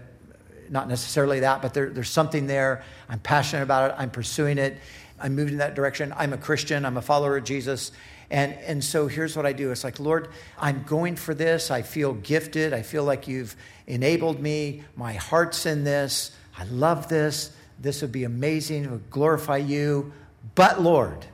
not 0.69 0.87
necessarily 0.87 1.41
that, 1.41 1.61
but 1.61 1.73
there, 1.73 1.89
there's 1.89 2.09
something 2.09 2.47
there. 2.47 2.83
I'm 3.09 3.19
passionate 3.19 3.63
about 3.63 3.91
it, 3.91 3.95
I'm 3.97 4.09
pursuing 4.09 4.57
it, 4.57 4.77
I'm 5.19 5.35
moving 5.35 5.53
in 5.53 5.59
that 5.59 5.75
direction. 5.75 6.13
I'm 6.17 6.33
a 6.33 6.37
Christian, 6.37 6.85
I'm 6.85 6.97
a 6.97 7.01
follower 7.01 7.37
of 7.37 7.43
Jesus, 7.43 7.91
And, 8.33 8.53
and 8.65 8.83
so 8.83 9.07
here's 9.07 9.37
what 9.37 9.45
I 9.45 9.53
do 9.53 9.69
it's 9.69 9.83
like, 9.83 9.99
Lord, 9.99 10.27
I'm 10.57 10.83
going 10.87 11.15
for 11.15 11.35
this. 11.35 11.69
I 11.69 11.83
feel 11.83 12.13
gifted. 12.15 12.73
I 12.73 12.81
feel 12.81 13.03
like 13.03 13.27
you've 13.27 13.55
enabled 13.85 14.39
me. 14.41 14.83
My 14.95 15.13
heart's 15.13 15.67
in 15.67 15.83
this. 15.83 16.35
I 16.57 16.63
love 16.63 17.07
this. 17.09 17.55
This 17.79 18.01
would 18.01 18.11
be 18.11 18.23
amazing. 18.23 18.85
It 18.85 18.89
would 18.89 19.11
glorify 19.11 19.57
you. 19.57 20.13
But, 20.55 20.81
Lord, 20.81 21.27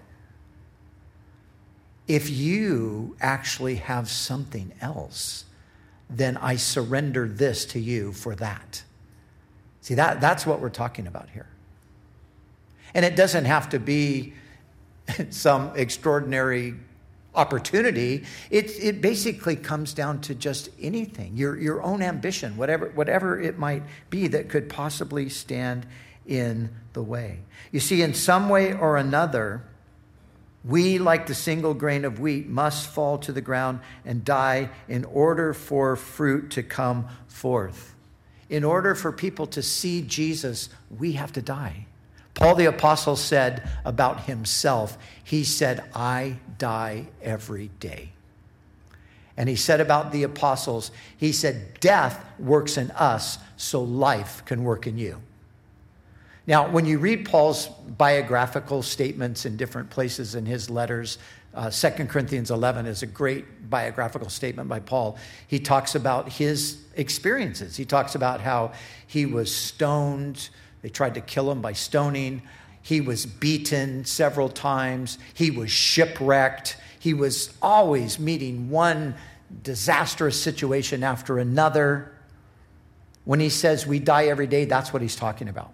if 2.05 2.29
you 2.29 3.15
actually 3.21 3.75
have 3.75 4.09
something 4.09 4.73
else, 4.81 5.45
then 6.09 6.35
I 6.35 6.57
surrender 6.57 7.29
this 7.29 7.63
to 7.67 7.79
you 7.79 8.11
for 8.11 8.35
that. 8.35 8.83
See, 9.79 9.93
that, 9.93 10.19
that's 10.19 10.45
what 10.45 10.59
we're 10.59 10.69
talking 10.69 11.07
about 11.07 11.29
here. 11.29 11.47
And 12.93 13.05
it 13.05 13.15
doesn't 13.15 13.45
have 13.45 13.69
to 13.69 13.79
be 13.79 14.33
some 15.29 15.71
extraordinary 15.77 16.75
opportunity. 17.39 18.25
It, 18.49 18.71
it 18.79 19.01
basically 19.01 19.55
comes 19.55 19.93
down 19.93 20.21
to 20.21 20.35
just 20.35 20.69
anything, 20.79 21.37
your, 21.37 21.57
your 21.57 21.81
own 21.81 22.01
ambition, 22.01 22.57
whatever, 22.57 22.89
whatever 22.89 23.39
it 23.39 23.57
might 23.57 23.83
be 24.09 24.27
that 24.27 24.49
could 24.49 24.67
possibly 24.67 25.29
stand 25.29 25.85
in 26.25 26.69
the 26.93 27.01
way. 27.01 27.39
You 27.71 27.79
see, 27.79 28.01
in 28.01 28.13
some 28.13 28.49
way 28.49 28.73
or 28.73 28.97
another, 28.97 29.63
we, 30.63 30.99
like 30.99 31.27
the 31.27 31.35
single 31.35 31.73
grain 31.73 32.03
of 32.03 32.19
wheat, 32.19 32.47
must 32.47 32.87
fall 32.87 33.17
to 33.19 33.31
the 33.31 33.41
ground 33.41 33.79
and 34.03 34.25
die 34.25 34.69
in 34.87 35.05
order 35.05 35.53
for 35.53 35.95
fruit 35.95 36.51
to 36.51 36.63
come 36.63 37.07
forth. 37.27 37.95
In 38.49 38.63
order 38.63 38.95
for 38.95 39.11
people 39.11 39.47
to 39.47 39.61
see 39.61 40.01
Jesus, 40.01 40.69
we 40.89 41.13
have 41.13 41.31
to 41.33 41.41
die. 41.41 41.85
Paul 42.39 42.55
the 42.55 42.67
Apostle 42.67 43.17
said 43.17 43.69
about 43.83 44.21
himself, 44.21 44.97
he 45.21 45.43
said, 45.43 45.83
I 45.93 46.37
die 46.57 47.07
every 47.21 47.69
day. 47.81 48.13
And 49.35 49.49
he 49.49 49.57
said 49.57 49.81
about 49.81 50.13
the 50.13 50.23
apostles, 50.23 50.91
he 51.17 51.33
said, 51.33 51.81
Death 51.81 52.23
works 52.39 52.77
in 52.77 52.91
us 52.91 53.39
so 53.57 53.81
life 53.81 54.41
can 54.45 54.63
work 54.63 54.87
in 54.87 54.97
you. 54.97 55.21
Now, 56.47 56.69
when 56.69 56.85
you 56.85 56.97
read 56.97 57.25
Paul's 57.25 57.67
biographical 57.67 58.83
statements 58.83 59.45
in 59.45 59.57
different 59.57 59.89
places 59.89 60.33
in 60.33 60.45
his 60.45 60.69
letters, 60.69 61.17
uh, 61.53 61.69
2 61.69 62.05
Corinthians 62.05 62.51
11 62.51 62.85
is 62.85 63.03
a 63.03 63.05
great 63.05 63.69
biographical 63.69 64.29
statement 64.29 64.69
by 64.69 64.79
Paul. 64.79 65.17
He 65.45 65.59
talks 65.59 65.93
about 65.93 66.29
his 66.29 66.77
experiences. 66.95 67.75
He 67.75 67.83
talks 67.83 68.15
about 68.15 68.39
how 68.39 68.71
he 69.07 69.25
was 69.25 69.53
stoned, 69.53 70.49
they 70.81 70.89
tried 70.89 71.15
to 71.15 71.21
kill 71.21 71.51
him 71.51 71.61
by 71.61 71.73
stoning. 71.73 72.41
He 72.81 73.01
was 73.01 73.25
beaten 73.25 74.05
several 74.05 74.49
times, 74.49 75.17
he 75.33 75.51
was 75.51 75.71
shipwrecked. 75.71 76.77
He 76.99 77.13
was 77.13 77.53
always 77.61 78.19
meeting 78.19 78.69
one 78.69 79.15
disastrous 79.63 80.41
situation 80.41 81.01
after 81.01 81.39
another. 81.39 82.11
When 83.23 83.39
he 83.39 83.49
says 83.49 83.87
we 83.87 83.99
die 83.99 84.25
every 84.25 84.47
day, 84.47 84.65
that's 84.65 84.91
what 84.91 85.01
he's 85.01 85.15
talking 85.15 85.47
about. 85.47 85.71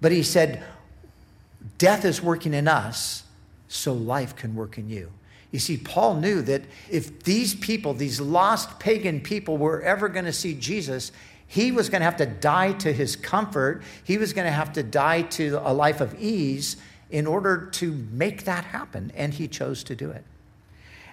But 0.00 0.10
he 0.10 0.22
said, 0.22 0.64
Death 1.78 2.04
is 2.04 2.20
working 2.20 2.54
in 2.54 2.68
us, 2.68 3.22
so 3.68 3.92
life 3.92 4.36
can 4.36 4.54
work 4.54 4.78
in 4.78 4.90
you. 4.90 5.10
You 5.50 5.60
see, 5.60 5.76
Paul 5.76 6.16
knew 6.16 6.42
that 6.42 6.62
if 6.90 7.22
these 7.22 7.54
people, 7.54 7.94
these 7.94 8.20
lost 8.20 8.80
pagan 8.80 9.20
people, 9.20 9.56
were 9.56 9.80
ever 9.82 10.08
going 10.08 10.24
to 10.24 10.32
see 10.32 10.54
Jesus, 10.54 11.12
he 11.46 11.72
was 11.72 11.88
going 11.88 12.00
to 12.00 12.04
have 12.04 12.16
to 12.16 12.26
die 12.26 12.72
to 12.72 12.92
his 12.92 13.16
comfort. 13.16 13.82
He 14.02 14.18
was 14.18 14.32
going 14.32 14.46
to 14.46 14.52
have 14.52 14.72
to 14.74 14.82
die 14.82 15.22
to 15.22 15.60
a 15.62 15.72
life 15.72 16.00
of 16.00 16.20
ease 16.20 16.76
in 17.10 17.26
order 17.26 17.68
to 17.72 17.92
make 17.92 18.44
that 18.44 18.64
happen. 18.64 19.12
And 19.14 19.34
he 19.34 19.46
chose 19.46 19.84
to 19.84 19.94
do 19.94 20.10
it. 20.10 20.24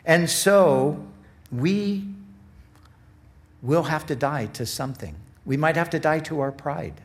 And 0.05 0.29
so 0.29 1.05
we 1.51 2.07
will 3.61 3.83
have 3.83 4.05
to 4.07 4.15
die 4.15 4.47
to 4.47 4.65
something. 4.65 5.15
We 5.45 5.57
might 5.57 5.75
have 5.75 5.91
to 5.91 5.99
die 5.99 6.19
to 6.19 6.39
our 6.39 6.51
pride 6.51 7.01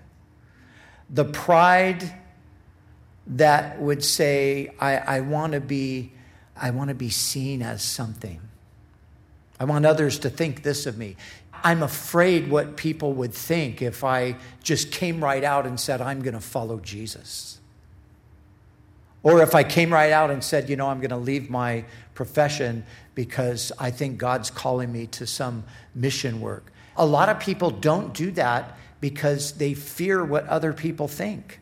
the 1.11 1.25
pride 1.25 2.12
that 3.29 3.81
would 3.81 4.05
say, 4.05 4.73
I, 4.81 4.97
I 4.97 5.21
want 5.21 5.53
to 5.53 5.61
be, 5.61 6.12
I 6.57 6.71
want 6.71 6.89
to 6.89 6.95
be 6.95 7.11
seen 7.11 7.62
as 7.62 7.83
something. 7.83 8.41
I 9.59 9.65
want 9.65 9.87
others 9.87 10.19
to 10.21 10.31
think 10.31 10.62
this 10.62 10.87
of 10.87 10.99
me. 10.99 11.17
I'm 11.62 11.83
afraid 11.83 12.51
what 12.51 12.77
people 12.77 13.12
would 13.14 13.35
think 13.35 13.83
if 13.83 14.05
I 14.05 14.37
just 14.62 14.92
came 14.92 15.23
right 15.23 15.45
out 15.45 15.66
and 15.66 15.79
said, 15.79 16.01
I'm 16.01 16.23
going 16.23 16.35
to 16.35 16.40
follow 16.40 16.81
Jesus. 16.81 17.59
Or 19.23 19.42
if 19.42 19.55
I 19.55 19.64
came 19.64 19.92
right 19.92 20.12
out 20.12 20.31
and 20.31 20.42
said, 20.42 20.71
you 20.71 20.77
know, 20.77 20.87
I'm 20.87 21.01
going 21.01 21.11
to 21.11 21.16
leave 21.16 21.51
my 21.51 21.85
profession 22.14 22.85
because 23.14 23.73
I 23.79 23.90
think 23.90 24.19
God's 24.19 24.51
calling 24.51 24.92
me 24.92 25.07
to 25.09 25.27
some 25.27 25.64
mission 25.95 26.40
work. 26.40 26.73
A 26.97 27.05
lot 27.05 27.29
of 27.29 27.40
people 27.40 27.71
don't 27.71 28.14
do 28.14 28.31
that 28.33 28.79
because 29.01 29.53
they 29.53 29.75
fear 29.75 30.25
what 30.25 30.47
other 30.47 30.73
people 30.73 31.09
think. 31.09 31.61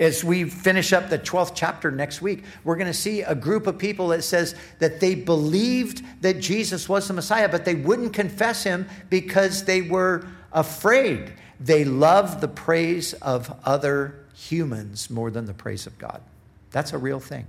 As 0.00 0.24
we 0.24 0.44
finish 0.44 0.94
up 0.94 1.10
the 1.10 1.18
12th 1.18 1.52
chapter 1.54 1.90
next 1.90 2.22
week, 2.22 2.44
we're 2.64 2.76
going 2.76 2.86
to 2.86 2.94
see 2.94 3.20
a 3.20 3.34
group 3.34 3.66
of 3.66 3.76
people 3.76 4.08
that 4.08 4.24
says 4.24 4.54
that 4.78 4.98
they 4.98 5.14
believed 5.14 6.02
that 6.22 6.40
Jesus 6.40 6.88
was 6.88 7.06
the 7.06 7.12
Messiah, 7.12 7.50
but 7.50 7.66
they 7.66 7.74
wouldn't 7.74 8.14
confess 8.14 8.64
him 8.64 8.88
because 9.10 9.64
they 9.64 9.82
were 9.82 10.26
afraid. 10.52 11.34
They 11.60 11.84
loved 11.84 12.40
the 12.40 12.48
praise 12.48 13.12
of 13.12 13.54
other 13.64 14.24
humans 14.34 15.10
more 15.10 15.30
than 15.30 15.44
the 15.44 15.52
praise 15.52 15.86
of 15.86 15.98
God. 15.98 16.22
That's 16.70 16.94
a 16.94 16.98
real 16.98 17.20
thing. 17.20 17.46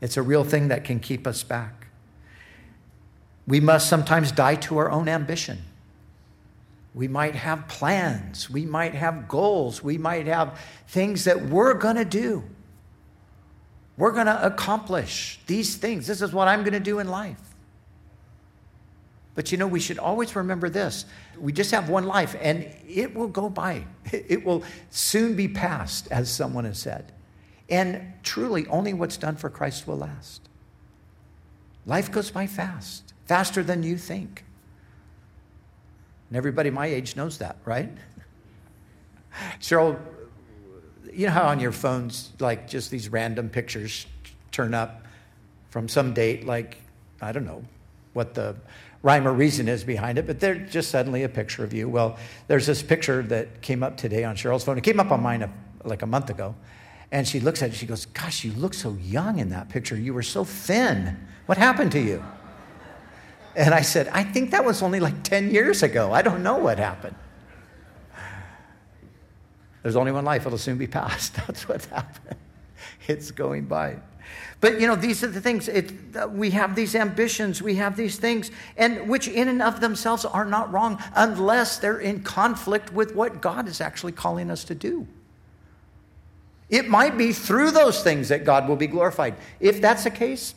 It's 0.00 0.16
a 0.16 0.22
real 0.22 0.42
thing 0.42 0.68
that 0.68 0.84
can 0.84 0.98
keep 0.98 1.24
us 1.24 1.44
back. 1.44 1.86
We 3.46 3.60
must 3.60 3.88
sometimes 3.88 4.32
die 4.32 4.56
to 4.56 4.78
our 4.78 4.90
own 4.90 5.08
ambition. 5.08 5.58
We 6.94 7.08
might 7.08 7.34
have 7.34 7.68
plans. 7.68 8.48
We 8.50 8.64
might 8.64 8.94
have 8.94 9.28
goals. 9.28 9.82
We 9.82 9.98
might 9.98 10.26
have 10.26 10.58
things 10.88 11.24
that 11.24 11.46
we're 11.46 11.74
going 11.74 11.96
to 11.96 12.04
do. 12.04 12.42
We're 13.96 14.12
going 14.12 14.26
to 14.26 14.46
accomplish 14.46 15.40
these 15.46 15.76
things. 15.76 16.06
This 16.06 16.22
is 16.22 16.32
what 16.32 16.48
I'm 16.48 16.60
going 16.60 16.72
to 16.72 16.80
do 16.80 16.98
in 16.98 17.08
life. 17.08 17.40
But 19.34 19.52
you 19.52 19.58
know, 19.58 19.68
we 19.68 19.78
should 19.78 19.98
always 19.98 20.34
remember 20.34 20.68
this. 20.68 21.04
We 21.38 21.52
just 21.52 21.70
have 21.70 21.88
one 21.88 22.06
life 22.06 22.34
and 22.40 22.68
it 22.88 23.14
will 23.14 23.28
go 23.28 23.48
by. 23.48 23.84
It 24.12 24.44
will 24.44 24.64
soon 24.90 25.36
be 25.36 25.46
past, 25.46 26.08
as 26.10 26.30
someone 26.30 26.64
has 26.64 26.78
said. 26.78 27.12
And 27.68 28.14
truly, 28.22 28.66
only 28.66 28.94
what's 28.94 29.16
done 29.16 29.36
for 29.36 29.50
Christ 29.50 29.86
will 29.86 29.98
last. 29.98 30.48
Life 31.86 32.10
goes 32.10 32.30
by 32.30 32.46
fast, 32.46 33.12
faster 33.26 33.62
than 33.62 33.82
you 33.82 33.96
think. 33.96 34.44
And 36.28 36.36
everybody 36.36 36.70
my 36.70 36.86
age 36.86 37.16
knows 37.16 37.38
that, 37.38 37.56
right? 37.64 37.90
Cheryl, 39.60 39.98
you 41.12 41.26
know 41.26 41.32
how 41.32 41.46
on 41.48 41.60
your 41.60 41.72
phones, 41.72 42.32
like 42.38 42.68
just 42.68 42.90
these 42.90 43.08
random 43.08 43.48
pictures 43.48 44.06
turn 44.52 44.74
up 44.74 45.06
from 45.70 45.88
some 45.88 46.14
date, 46.14 46.46
like, 46.46 46.78
I 47.20 47.32
don't 47.32 47.44
know 47.44 47.62
what 48.12 48.34
the 48.34 48.56
rhyme 49.02 49.28
or 49.28 49.32
reason 49.32 49.68
is 49.68 49.84
behind 49.84 50.18
it, 50.18 50.26
but 50.26 50.40
they're 50.40 50.56
just 50.56 50.90
suddenly 50.90 51.22
a 51.22 51.28
picture 51.28 51.64
of 51.64 51.72
you. 51.72 51.88
Well, 51.88 52.16
there's 52.46 52.66
this 52.66 52.82
picture 52.82 53.22
that 53.22 53.60
came 53.62 53.82
up 53.82 53.96
today 53.96 54.24
on 54.24 54.36
Cheryl's 54.36 54.64
phone. 54.64 54.78
It 54.78 54.84
came 54.84 54.98
up 54.98 55.12
on 55.12 55.22
mine 55.22 55.42
a, 55.42 55.50
like 55.84 56.02
a 56.02 56.06
month 56.06 56.30
ago. 56.30 56.54
And 57.10 57.26
she 57.26 57.40
looks 57.40 57.62
at 57.62 57.70
it, 57.70 57.74
she 57.74 57.86
goes, 57.86 58.06
Gosh, 58.06 58.44
you 58.44 58.52
look 58.52 58.74
so 58.74 58.92
young 59.00 59.38
in 59.38 59.48
that 59.50 59.68
picture. 59.68 59.96
You 59.96 60.12
were 60.12 60.22
so 60.22 60.44
thin. 60.44 61.16
What 61.46 61.56
happened 61.56 61.92
to 61.92 62.00
you? 62.00 62.22
And 63.56 63.74
I 63.74 63.82
said, 63.82 64.08
I 64.08 64.22
think 64.22 64.50
that 64.52 64.64
was 64.64 64.82
only 64.82 65.00
like 65.00 65.22
10 65.22 65.50
years 65.50 65.82
ago. 65.82 66.12
I 66.12 66.22
don't 66.22 66.42
know 66.42 66.58
what 66.58 66.78
happened. 66.78 67.16
There's 69.82 69.96
only 69.96 70.12
one 70.12 70.24
life, 70.24 70.44
it'll 70.46 70.58
soon 70.58 70.78
be 70.78 70.86
past. 70.86 71.34
That's 71.46 71.68
what's 71.68 71.86
happened. 71.86 72.36
It's 73.06 73.30
going 73.30 73.66
by. 73.66 73.96
But 74.60 74.80
you 74.80 74.86
know, 74.86 74.96
these 74.96 75.22
are 75.22 75.28
the 75.28 75.40
things. 75.40 75.68
It, 75.68 75.92
we 76.30 76.50
have 76.50 76.74
these 76.74 76.94
ambitions, 76.94 77.62
we 77.62 77.76
have 77.76 77.96
these 77.96 78.18
things, 78.18 78.50
and 78.76 79.08
which 79.08 79.28
in 79.28 79.48
and 79.48 79.62
of 79.62 79.80
themselves 79.80 80.24
are 80.24 80.44
not 80.44 80.72
wrong 80.72 81.02
unless 81.14 81.78
they're 81.78 82.00
in 82.00 82.22
conflict 82.22 82.92
with 82.92 83.14
what 83.14 83.40
God 83.40 83.68
is 83.68 83.80
actually 83.80 84.12
calling 84.12 84.50
us 84.50 84.64
to 84.64 84.74
do. 84.74 85.06
It 86.68 86.88
might 86.88 87.16
be 87.16 87.32
through 87.32 87.70
those 87.70 88.02
things 88.02 88.28
that 88.28 88.44
God 88.44 88.68
will 88.68 88.76
be 88.76 88.88
glorified. 88.88 89.36
If 89.58 89.80
that's 89.80 90.04
the 90.04 90.10
case, 90.10 90.54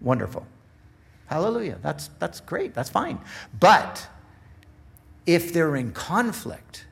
wonderful. 0.00 0.46
Hallelujah. 1.26 1.78
That's, 1.82 2.08
that's 2.18 2.40
great. 2.40 2.74
That's 2.74 2.90
fine. 2.90 3.20
But 3.58 4.06
if 5.26 5.52
they're 5.52 5.76
in 5.76 5.92
conflict, 5.92 6.86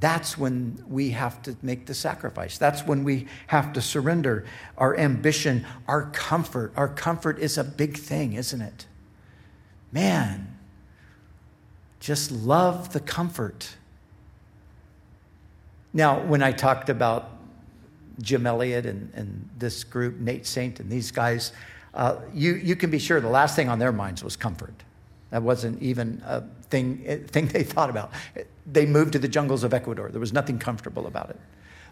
that's 0.00 0.36
when 0.36 0.82
we 0.88 1.10
have 1.10 1.42
to 1.42 1.56
make 1.62 1.86
the 1.86 1.94
sacrifice. 1.94 2.58
That's 2.58 2.82
when 2.82 3.04
we 3.04 3.26
have 3.48 3.72
to 3.74 3.80
surrender 3.80 4.44
our 4.76 4.96
ambition, 4.98 5.64
our 5.86 6.10
comfort. 6.10 6.72
Our 6.76 6.88
comfort 6.88 7.38
is 7.38 7.58
a 7.58 7.64
big 7.64 7.96
thing, 7.96 8.32
isn't 8.32 8.60
it? 8.60 8.86
Man, 9.92 10.58
just 12.00 12.32
love 12.32 12.92
the 12.92 13.00
comfort. 13.00 13.76
Now, 15.92 16.20
when 16.20 16.42
I 16.42 16.52
talked 16.52 16.88
about 16.88 17.30
Jim 18.20 18.46
Elliot 18.46 18.86
and, 18.86 19.12
and 19.14 19.48
this 19.58 19.84
group, 19.84 20.18
Nate 20.18 20.46
Saint 20.46 20.80
and 20.80 20.90
these 20.90 21.10
guys, 21.10 21.52
uh, 21.94 22.16
you, 22.32 22.54
you 22.54 22.76
can 22.76 22.90
be 22.90 22.98
sure 22.98 23.20
the 23.20 23.28
last 23.28 23.56
thing 23.56 23.68
on 23.68 23.78
their 23.78 23.92
minds 23.92 24.24
was 24.24 24.36
comfort. 24.36 24.74
That 25.30 25.42
wasn't 25.42 25.82
even 25.82 26.22
a 26.26 26.42
thing, 26.68 27.04
a 27.06 27.16
thing 27.16 27.48
they 27.48 27.64
thought 27.64 27.90
about. 27.90 28.12
They 28.70 28.86
moved 28.86 29.12
to 29.12 29.18
the 29.18 29.28
jungles 29.28 29.64
of 29.64 29.74
Ecuador. 29.74 30.10
There 30.10 30.20
was 30.20 30.32
nothing 30.32 30.58
comfortable 30.58 31.06
about 31.06 31.30
it. 31.30 31.40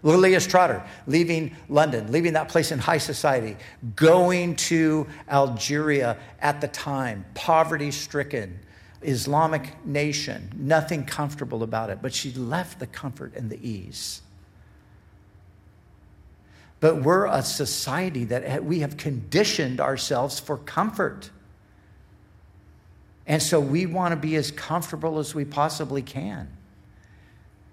Lilias 0.03 0.49
Trotter, 0.49 0.83
leaving 1.07 1.55
London, 1.69 2.11
leaving 2.11 2.33
that 2.33 2.49
place 2.49 2.73
in 2.73 2.79
high 2.79 2.99
society, 2.99 3.57
going 3.97 4.57
to 4.57 5.07
Algeria 5.29 6.17
at 6.41 6.61
the 6.61 6.69
time, 6.69 7.25
poverty 7.35 7.91
stricken, 7.91 8.59
Islamic 9.03 9.85
nation, 9.85 10.51
nothing 10.57 11.05
comfortable 11.05 11.63
about 11.63 11.91
it. 11.91 12.01
But 12.01 12.15
she 12.15 12.33
left 12.33 12.79
the 12.79 12.87
comfort 12.87 13.35
and 13.35 13.51
the 13.51 13.67
ease. 13.67 14.23
But 16.81 17.03
we're 17.03 17.27
a 17.27 17.43
society 17.43 18.25
that 18.25 18.65
we 18.65 18.81
have 18.81 18.97
conditioned 18.97 19.81
ourselves 19.81 20.41
for 20.41 20.57
comfort. 20.57 21.31
And 23.27 23.43
so 23.43 23.61
we 23.61 23.87
want 23.87 24.13
to 24.13 24.17
be 24.17 24.35
as 24.37 24.51
comfortable 24.51 25.19
as 25.19 25.35
we 25.35 25.45
possibly 25.45 26.03
can. 26.03 26.49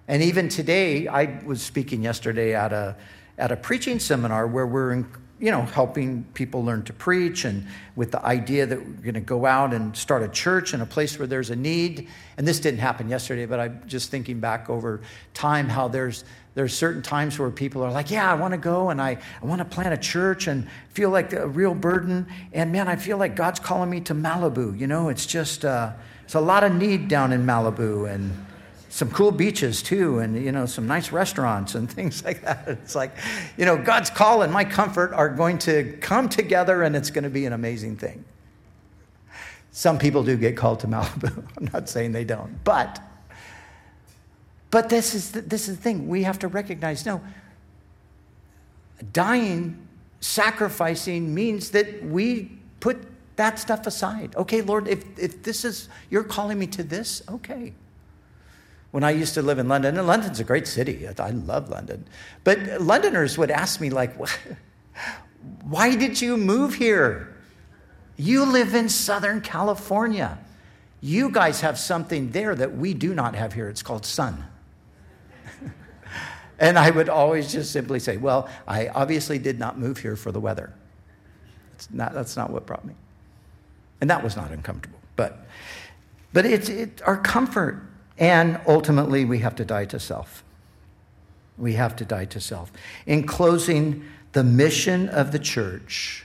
And 0.07 0.21
even 0.21 0.49
today, 0.49 1.07
I 1.07 1.41
was 1.45 1.61
speaking 1.61 2.03
yesterday 2.03 2.53
at 2.53 2.71
a, 2.71 2.95
at 3.37 3.51
a 3.51 3.55
preaching 3.55 3.99
seminar 3.99 4.45
where 4.45 4.67
we're, 4.67 4.91
in, 4.91 5.07
you 5.39 5.51
know, 5.51 5.61
helping 5.61 6.23
people 6.33 6.63
learn 6.63 6.83
to 6.83 6.93
preach 6.93 7.45
and 7.45 7.67
with 7.95 8.11
the 8.11 8.25
idea 8.25 8.65
that 8.65 8.79
we're 8.79 9.03
going 9.03 9.13
to 9.13 9.19
go 9.19 9.45
out 9.45 9.71
and 9.71 9.95
start 9.95 10.23
a 10.23 10.27
church 10.27 10.73
in 10.73 10.81
a 10.81 10.85
place 10.85 11.19
where 11.19 11.27
there's 11.27 11.51
a 11.51 11.55
need. 11.55 12.07
And 12.37 12.47
this 12.47 12.59
didn't 12.59 12.79
happen 12.79 13.07
yesterday, 13.07 13.45
but 13.45 13.59
I'm 13.59 13.83
just 13.85 14.09
thinking 14.09 14.39
back 14.39 14.69
over 14.69 15.01
time 15.35 15.69
how 15.69 15.89
there's, 15.89 16.23
there's 16.55 16.73
certain 16.73 17.03
times 17.03 17.37
where 17.37 17.51
people 17.51 17.83
are 17.83 17.91
like, 17.91 18.09
yeah, 18.09 18.31
I 18.31 18.33
want 18.33 18.53
to 18.53 18.57
go 18.57 18.89
and 18.89 18.99
I, 18.99 19.19
I 19.41 19.45
want 19.45 19.59
to 19.59 19.65
plant 19.65 19.93
a 19.93 19.97
church 19.97 20.47
and 20.47 20.67
feel 20.89 21.11
like 21.11 21.33
a 21.33 21.47
real 21.47 21.75
burden. 21.75 22.25
And 22.51 22.71
man, 22.71 22.87
I 22.87 22.95
feel 22.95 23.17
like 23.17 23.35
God's 23.35 23.59
calling 23.59 23.91
me 23.91 24.01
to 24.01 24.15
Malibu. 24.15 24.77
You 24.79 24.87
know, 24.87 25.09
it's 25.09 25.27
just, 25.27 25.65
uh, 25.65 25.93
it's 26.23 26.33
a 26.33 26.41
lot 26.41 26.63
of 26.63 26.73
need 26.73 27.09
down 27.09 27.31
in 27.31 27.45
Malibu. 27.45 28.11
And, 28.11 28.46
some 28.89 29.11
cool 29.11 29.31
beaches 29.31 29.81
too 29.81 30.19
and 30.19 30.43
you 30.43 30.51
know 30.51 30.65
some 30.65 30.87
nice 30.87 31.11
restaurants 31.11 31.75
and 31.75 31.89
things 31.97 32.23
like 32.23 32.41
that. 32.43 32.67
It's 32.67 32.95
like 32.95 33.15
you 33.57 33.65
know 33.65 33.77
god's 33.77 34.09
call 34.09 34.41
and 34.41 34.51
my 34.51 34.63
comfort 34.63 35.13
are 35.13 35.29
going 35.29 35.57
to 35.59 35.97
come 36.01 36.29
together 36.29 36.83
and 36.83 36.95
it's 36.95 37.09
going 37.09 37.23
to 37.23 37.29
be 37.29 37.45
an 37.45 37.53
amazing 37.53 37.97
thing. 37.97 38.23
Some 39.71 39.99
people 39.99 40.23
do 40.23 40.37
get 40.37 40.57
called 40.57 40.79
to 40.81 40.87
malibu. 40.87 41.45
I'm 41.57 41.69
not 41.73 41.89
saying 41.89 42.11
they 42.11 42.23
don't. 42.23 42.63
But 42.63 43.01
but 44.69 44.89
this 44.89 45.15
is 45.15 45.31
the, 45.31 45.41
this 45.41 45.69
is 45.69 45.77
the 45.77 45.81
thing. 45.81 46.07
We 46.07 46.23
have 46.23 46.39
to 46.39 46.47
recognize 46.47 47.05
no 47.05 47.21
dying 49.13 49.87
sacrificing 50.19 51.33
means 51.33 51.69
that 51.71 52.03
we 52.03 52.51
put 52.79 52.97
that 53.35 53.59
stuff 53.59 53.85
aside. 53.85 54.35
Okay 54.35 54.61
lord 54.61 54.87
if, 54.87 55.03
if 55.19 55.43
this 55.43 55.63
is 55.63 55.89
you're 56.09 56.23
calling 56.23 56.57
me 56.57 56.65
to 56.67 56.83
this 56.83 57.21
okay 57.29 57.73
when 58.97 59.03
I 59.03 59.11
used 59.11 59.35
to 59.35 59.43
live 59.43 59.59
in 59.59 59.67
London, 59.67 59.95
and 59.95 60.07
London's 60.07 60.39
a 60.39 60.43
great 60.43 60.65
city. 60.65 61.07
I 61.07 61.29
love 61.29 61.69
London. 61.69 62.07
But 62.43 62.81
Londoners 62.81 63.37
would 63.37 63.51
ask 63.51 63.79
me, 63.79 63.91
like, 63.91 64.11
why 65.65 65.95
did 65.95 66.19
you 66.19 66.35
move 66.35 66.73
here? 66.73 67.37
You 68.15 68.43
live 68.43 68.73
in 68.73 68.89
Southern 68.89 69.41
California. 69.41 70.39
You 70.99 71.29
guys 71.29 71.61
have 71.61 71.77
something 71.77 72.31
there 72.31 72.55
that 72.55 72.75
we 72.75 72.95
do 72.95 73.13
not 73.13 73.35
have 73.35 73.53
here. 73.53 73.69
It's 73.69 73.83
called 73.83 74.03
sun. 74.03 74.43
and 76.59 76.79
I 76.79 76.89
would 76.89 77.07
always 77.07 77.51
just 77.51 77.71
simply 77.71 77.99
say, 77.99 78.17
well, 78.17 78.49
I 78.67 78.87
obviously 78.87 79.37
did 79.37 79.59
not 79.59 79.77
move 79.77 79.99
here 79.99 80.15
for 80.15 80.31
the 80.31 80.39
weather. 80.39 80.73
Not, 81.91 82.15
that's 82.15 82.35
not 82.35 82.49
what 82.49 82.65
brought 82.65 82.83
me. 82.83 82.95
And 84.01 84.09
that 84.09 84.23
was 84.23 84.35
not 84.35 84.49
uncomfortable. 84.49 84.97
But, 85.15 85.45
but 86.33 86.47
it's 86.47 86.69
it, 86.69 87.03
our 87.05 87.17
comfort 87.17 87.86
and 88.17 88.59
ultimately, 88.67 89.25
we 89.25 89.39
have 89.39 89.55
to 89.55 89.65
die 89.65 89.85
to 89.85 89.99
self. 89.99 90.43
We 91.57 91.73
have 91.73 91.95
to 91.97 92.05
die 92.05 92.25
to 92.25 92.39
self. 92.39 92.71
In 93.05 93.25
closing, 93.25 94.05
the 94.33 94.43
mission 94.43 95.09
of 95.09 95.31
the 95.31 95.39
church 95.39 96.23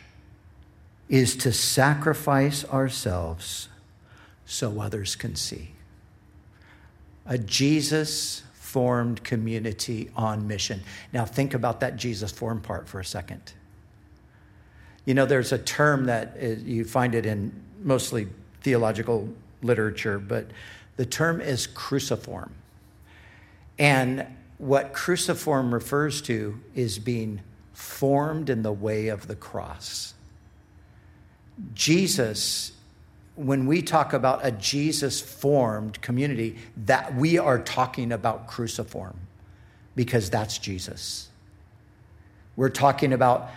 is 1.09 1.37
to 1.37 1.53
sacrifice 1.53 2.65
ourselves 2.67 3.69
so 4.47 4.81
others 4.81 5.17
can 5.17 5.37
see. 5.37 5.73
A 7.27 7.39
Jesus 7.39 8.43
formed 8.55 9.23
community 9.23 10.11
on 10.17 10.47
mission. 10.49 10.83
Now, 11.13 11.27
think 11.27 11.53
about 11.53 11.81
that 11.81 11.97
Jesus 11.97 12.33
formed 12.33 12.63
part 12.63 12.89
for 12.89 13.01
a 13.01 13.05
second. 13.05 13.53
You 15.05 15.15
know, 15.15 15.27
there's 15.27 15.53
a 15.53 15.59
term 15.59 16.07
that 16.07 16.37
is, 16.39 16.63
you 16.63 16.85
find 16.85 17.15
it 17.15 17.27
in 17.27 17.53
mostly 17.83 18.29
theological 18.63 19.29
literature, 19.63 20.19
but 20.19 20.47
the 20.97 21.07
term 21.07 21.41
is 21.41 21.67
cruciform. 21.67 22.55
And 23.79 24.27
what 24.59 24.93
cruciform 24.93 25.75
refers 25.75 26.23
to 26.23 26.61
is 26.75 26.99
being 26.99 27.41
formed 27.73 28.51
in 28.51 28.63
the 28.63 28.73
way 28.73 29.09
of 29.09 29.27
the 29.27 29.35
cross. 29.35 30.15
Jesus, 31.75 32.73
when 33.35 33.67
we 33.67 33.83
talk 33.83 34.13
about 34.13 34.45
a 34.45 34.53
Jesus 34.53 35.21
formed 35.21 36.01
community, 36.01 36.59
that 36.77 37.15
we 37.15 37.39
are 37.39 37.59
talking 37.59 38.13
about 38.13 38.47
cruciform 38.47 39.19
because 39.97 40.31
that's 40.31 40.59
Jesus. 40.59 41.29
We're 42.57 42.69
talking 42.69 43.13
about 43.13 43.51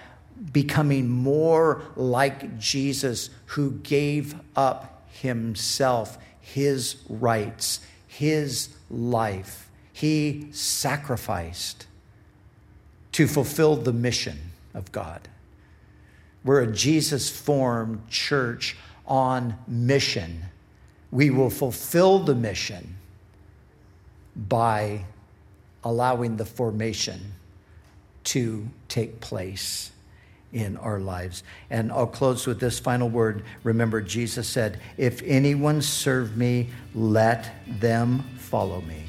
becoming 0.51 1.09
more 1.09 1.81
like 1.95 2.57
Jesus 2.57 3.29
who 3.47 3.71
gave 3.71 4.35
up 4.55 5.07
himself 5.11 6.17
his 6.45 6.97
rights, 7.09 7.79
his 8.07 8.69
life. 8.89 9.67
He 9.91 10.47
sacrificed 10.51 11.87
to 13.13 13.27
fulfill 13.27 13.75
the 13.75 13.91
mission 13.91 14.51
of 14.73 14.91
God. 14.91 15.27
We're 16.43 16.61
a 16.61 16.71
Jesus 16.71 17.29
formed 17.29 18.07
church 18.09 18.77
on 19.07 19.57
mission. 19.67 20.43
We 21.11 21.31
will 21.31 21.49
fulfill 21.49 22.19
the 22.19 22.35
mission 22.35 22.97
by 24.35 25.05
allowing 25.83 26.37
the 26.37 26.45
formation 26.45 27.33
to 28.25 28.67
take 28.87 29.19
place 29.19 29.91
in 30.55 30.77
our 30.77 30.99
lives. 30.99 31.43
And 31.69 31.91
I'll 31.91 32.07
close 32.07 32.47
with 32.47 32.61
this 32.61 32.79
final 32.79 33.09
word. 33.09 33.43
Remember, 33.63 34.01
Jesus 34.01 34.47
said, 34.47 34.79
If 34.97 35.21
anyone 35.23 35.81
serve 35.81 36.37
me, 36.37 36.69
let 36.95 37.51
them 37.67 38.23
follow 38.37 38.79
me. 38.81 39.03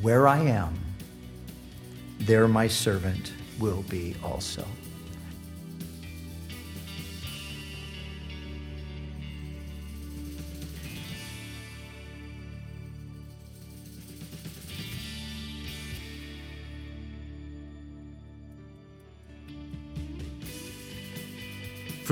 Where 0.00 0.26
I 0.26 0.40
am, 0.40 0.78
there 2.18 2.48
my 2.48 2.66
servant 2.66 3.32
will 3.60 3.82
be 3.82 4.16
also. 4.24 4.66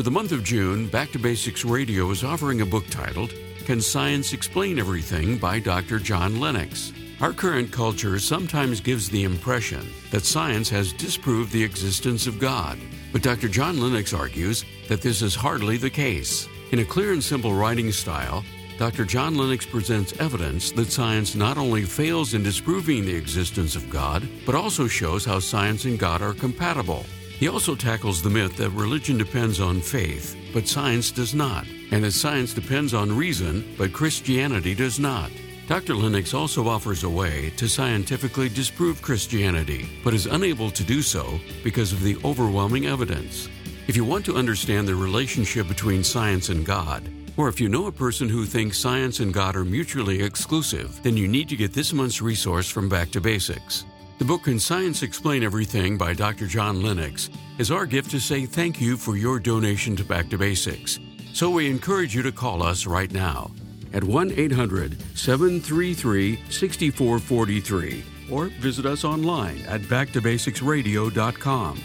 For 0.01 0.05
the 0.05 0.11
month 0.11 0.33
of 0.33 0.43
June, 0.43 0.89
Back 0.89 1.11
to 1.11 1.19
Basics 1.19 1.63
Radio 1.63 2.11
is 2.11 2.25
offering 2.25 2.63
a 2.63 2.65
book 2.65 2.89
titled 2.89 3.35
Can 3.67 3.83
Science 3.83 4.33
Explain 4.33 4.79
Everything 4.79 5.37
by 5.37 5.59
Dr. 5.59 5.99
John 5.99 6.41
Lennox. 6.41 6.95
Our 7.21 7.35
current 7.35 7.71
culture 7.71 8.19
sometimes 8.19 8.81
gives 8.81 9.11
the 9.11 9.25
impression 9.25 9.87
that 10.11 10.25
science 10.25 10.71
has 10.71 10.95
disproved 10.95 11.53
the 11.53 11.63
existence 11.63 12.27
of 12.27 12.39
God. 12.39 12.79
But 13.13 13.21
Dr. 13.21 13.47
John 13.49 13.79
Lennox 13.79 14.15
argues 14.15 14.65
that 14.89 15.03
this 15.03 15.21
is 15.21 15.35
hardly 15.35 15.77
the 15.77 15.91
case. 15.91 16.49
In 16.73 16.79
a 16.79 16.85
clear 16.87 17.13
and 17.13 17.23
simple 17.23 17.53
writing 17.53 17.93
style, 17.93 18.43
Dr. 18.79 19.05
John 19.05 19.37
Lennox 19.37 19.67
presents 19.67 20.19
evidence 20.19 20.73
that 20.73 20.91
science 20.91 21.35
not 21.35 21.59
only 21.59 21.83
fails 21.83 22.33
in 22.33 22.43
disproving 22.43 23.05
the 23.05 23.17
existence 23.17 23.77
of 23.77 23.91
God, 23.91 24.27
but 24.47 24.55
also 24.55 24.87
shows 24.87 25.27
how 25.27 25.41
science 25.41 25.85
and 25.85 25.99
God 25.99 26.23
are 26.23 26.33
compatible. 26.33 27.05
He 27.41 27.49
also 27.49 27.75
tackles 27.75 28.21
the 28.21 28.29
myth 28.29 28.59
that 28.59 28.69
religion 28.69 29.17
depends 29.17 29.61
on 29.61 29.81
faith, 29.81 30.37
but 30.53 30.69
science 30.69 31.11
does 31.11 31.35
not, 31.35 31.65
and 31.91 32.05
that 32.05 32.13
science 32.13 32.53
depends 32.53 32.93
on 32.93 33.17
reason, 33.17 33.65
but 33.79 33.95
Christianity 33.95 34.75
does 34.75 35.01
not. 35.01 35.31
Dr. 35.67 35.95
Lennox 35.95 36.35
also 36.35 36.69
offers 36.69 37.03
a 37.03 37.09
way 37.09 37.49
to 37.57 37.67
scientifically 37.67 38.51
disprove 38.51 39.01
Christianity, 39.01 39.89
but 40.05 40.13
is 40.13 40.27
unable 40.27 40.71
to 40.71 40.85
do 40.85 41.01
so 41.01 41.41
because 41.65 41.95
of 41.95 42.03
the 42.03 42.19
overwhelming 42.27 42.85
evidence. 42.85 43.49
If 43.87 43.97
you 43.97 44.05
want 44.05 44.27
to 44.27 44.37
understand 44.37 44.87
the 44.87 44.95
relationship 44.95 45.67
between 45.67 46.05
science 46.05 46.51
and 46.51 46.67
God, 46.67 47.11
or 47.39 47.49
if 47.49 47.59
you 47.59 47.71
know 47.71 47.87
a 47.87 47.93
person 47.93 48.29
who 48.29 48.45
thinks 48.45 48.77
science 48.77 49.21
and 49.21 49.33
God 49.33 49.57
are 49.57 49.65
mutually 49.65 50.21
exclusive, 50.21 51.03
then 51.03 51.17
you 51.17 51.27
need 51.27 51.49
to 51.49 51.57
get 51.57 51.73
this 51.73 51.95
month's 51.95 52.21
resource 52.21 52.69
from 52.69 52.91
Back 52.91 53.11
to 53.13 53.21
Basics. 53.23 53.87
The 54.21 54.27
book 54.27 54.45
Can 54.45 54.61
Science 54.61 55.03
Explain 55.03 55.43
Everything 55.43 55.97
by 55.97 56.13
Dr. 56.13 56.47
John 56.47 56.83
Lennox 56.83 57.31
is 57.57 57.71
our 57.71 57.87
gift 57.87 58.11
to 58.11 58.21
say 58.21 58.45
thank 58.45 58.79
you 58.79 58.99
for 58.99 59.17
your 59.17 59.41
donation 59.41 59.97
to 59.97 60.05
Back 60.05 60.29
to 60.29 60.37
Basics. 60.37 60.99
So 61.33 61.49
we 61.49 61.71
encourage 61.71 62.15
you 62.15 62.21
to 62.25 62.31
call 62.31 62.63
us 62.63 62.85
right 62.85 63.11
now 63.11 63.51
at 63.95 64.05
1 64.05 64.33
800 64.33 65.01
733 65.17 66.39
6443 66.51 68.05
or 68.31 68.49
visit 68.61 68.85
us 68.85 69.05
online 69.05 69.63
at 69.63 69.81
backtobasicsradio.com. 69.81 71.81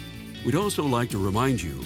We'd 0.45 0.55
also 0.55 0.83
like 0.83 1.09
to 1.11 1.25
remind 1.25 1.61
you 1.61 1.85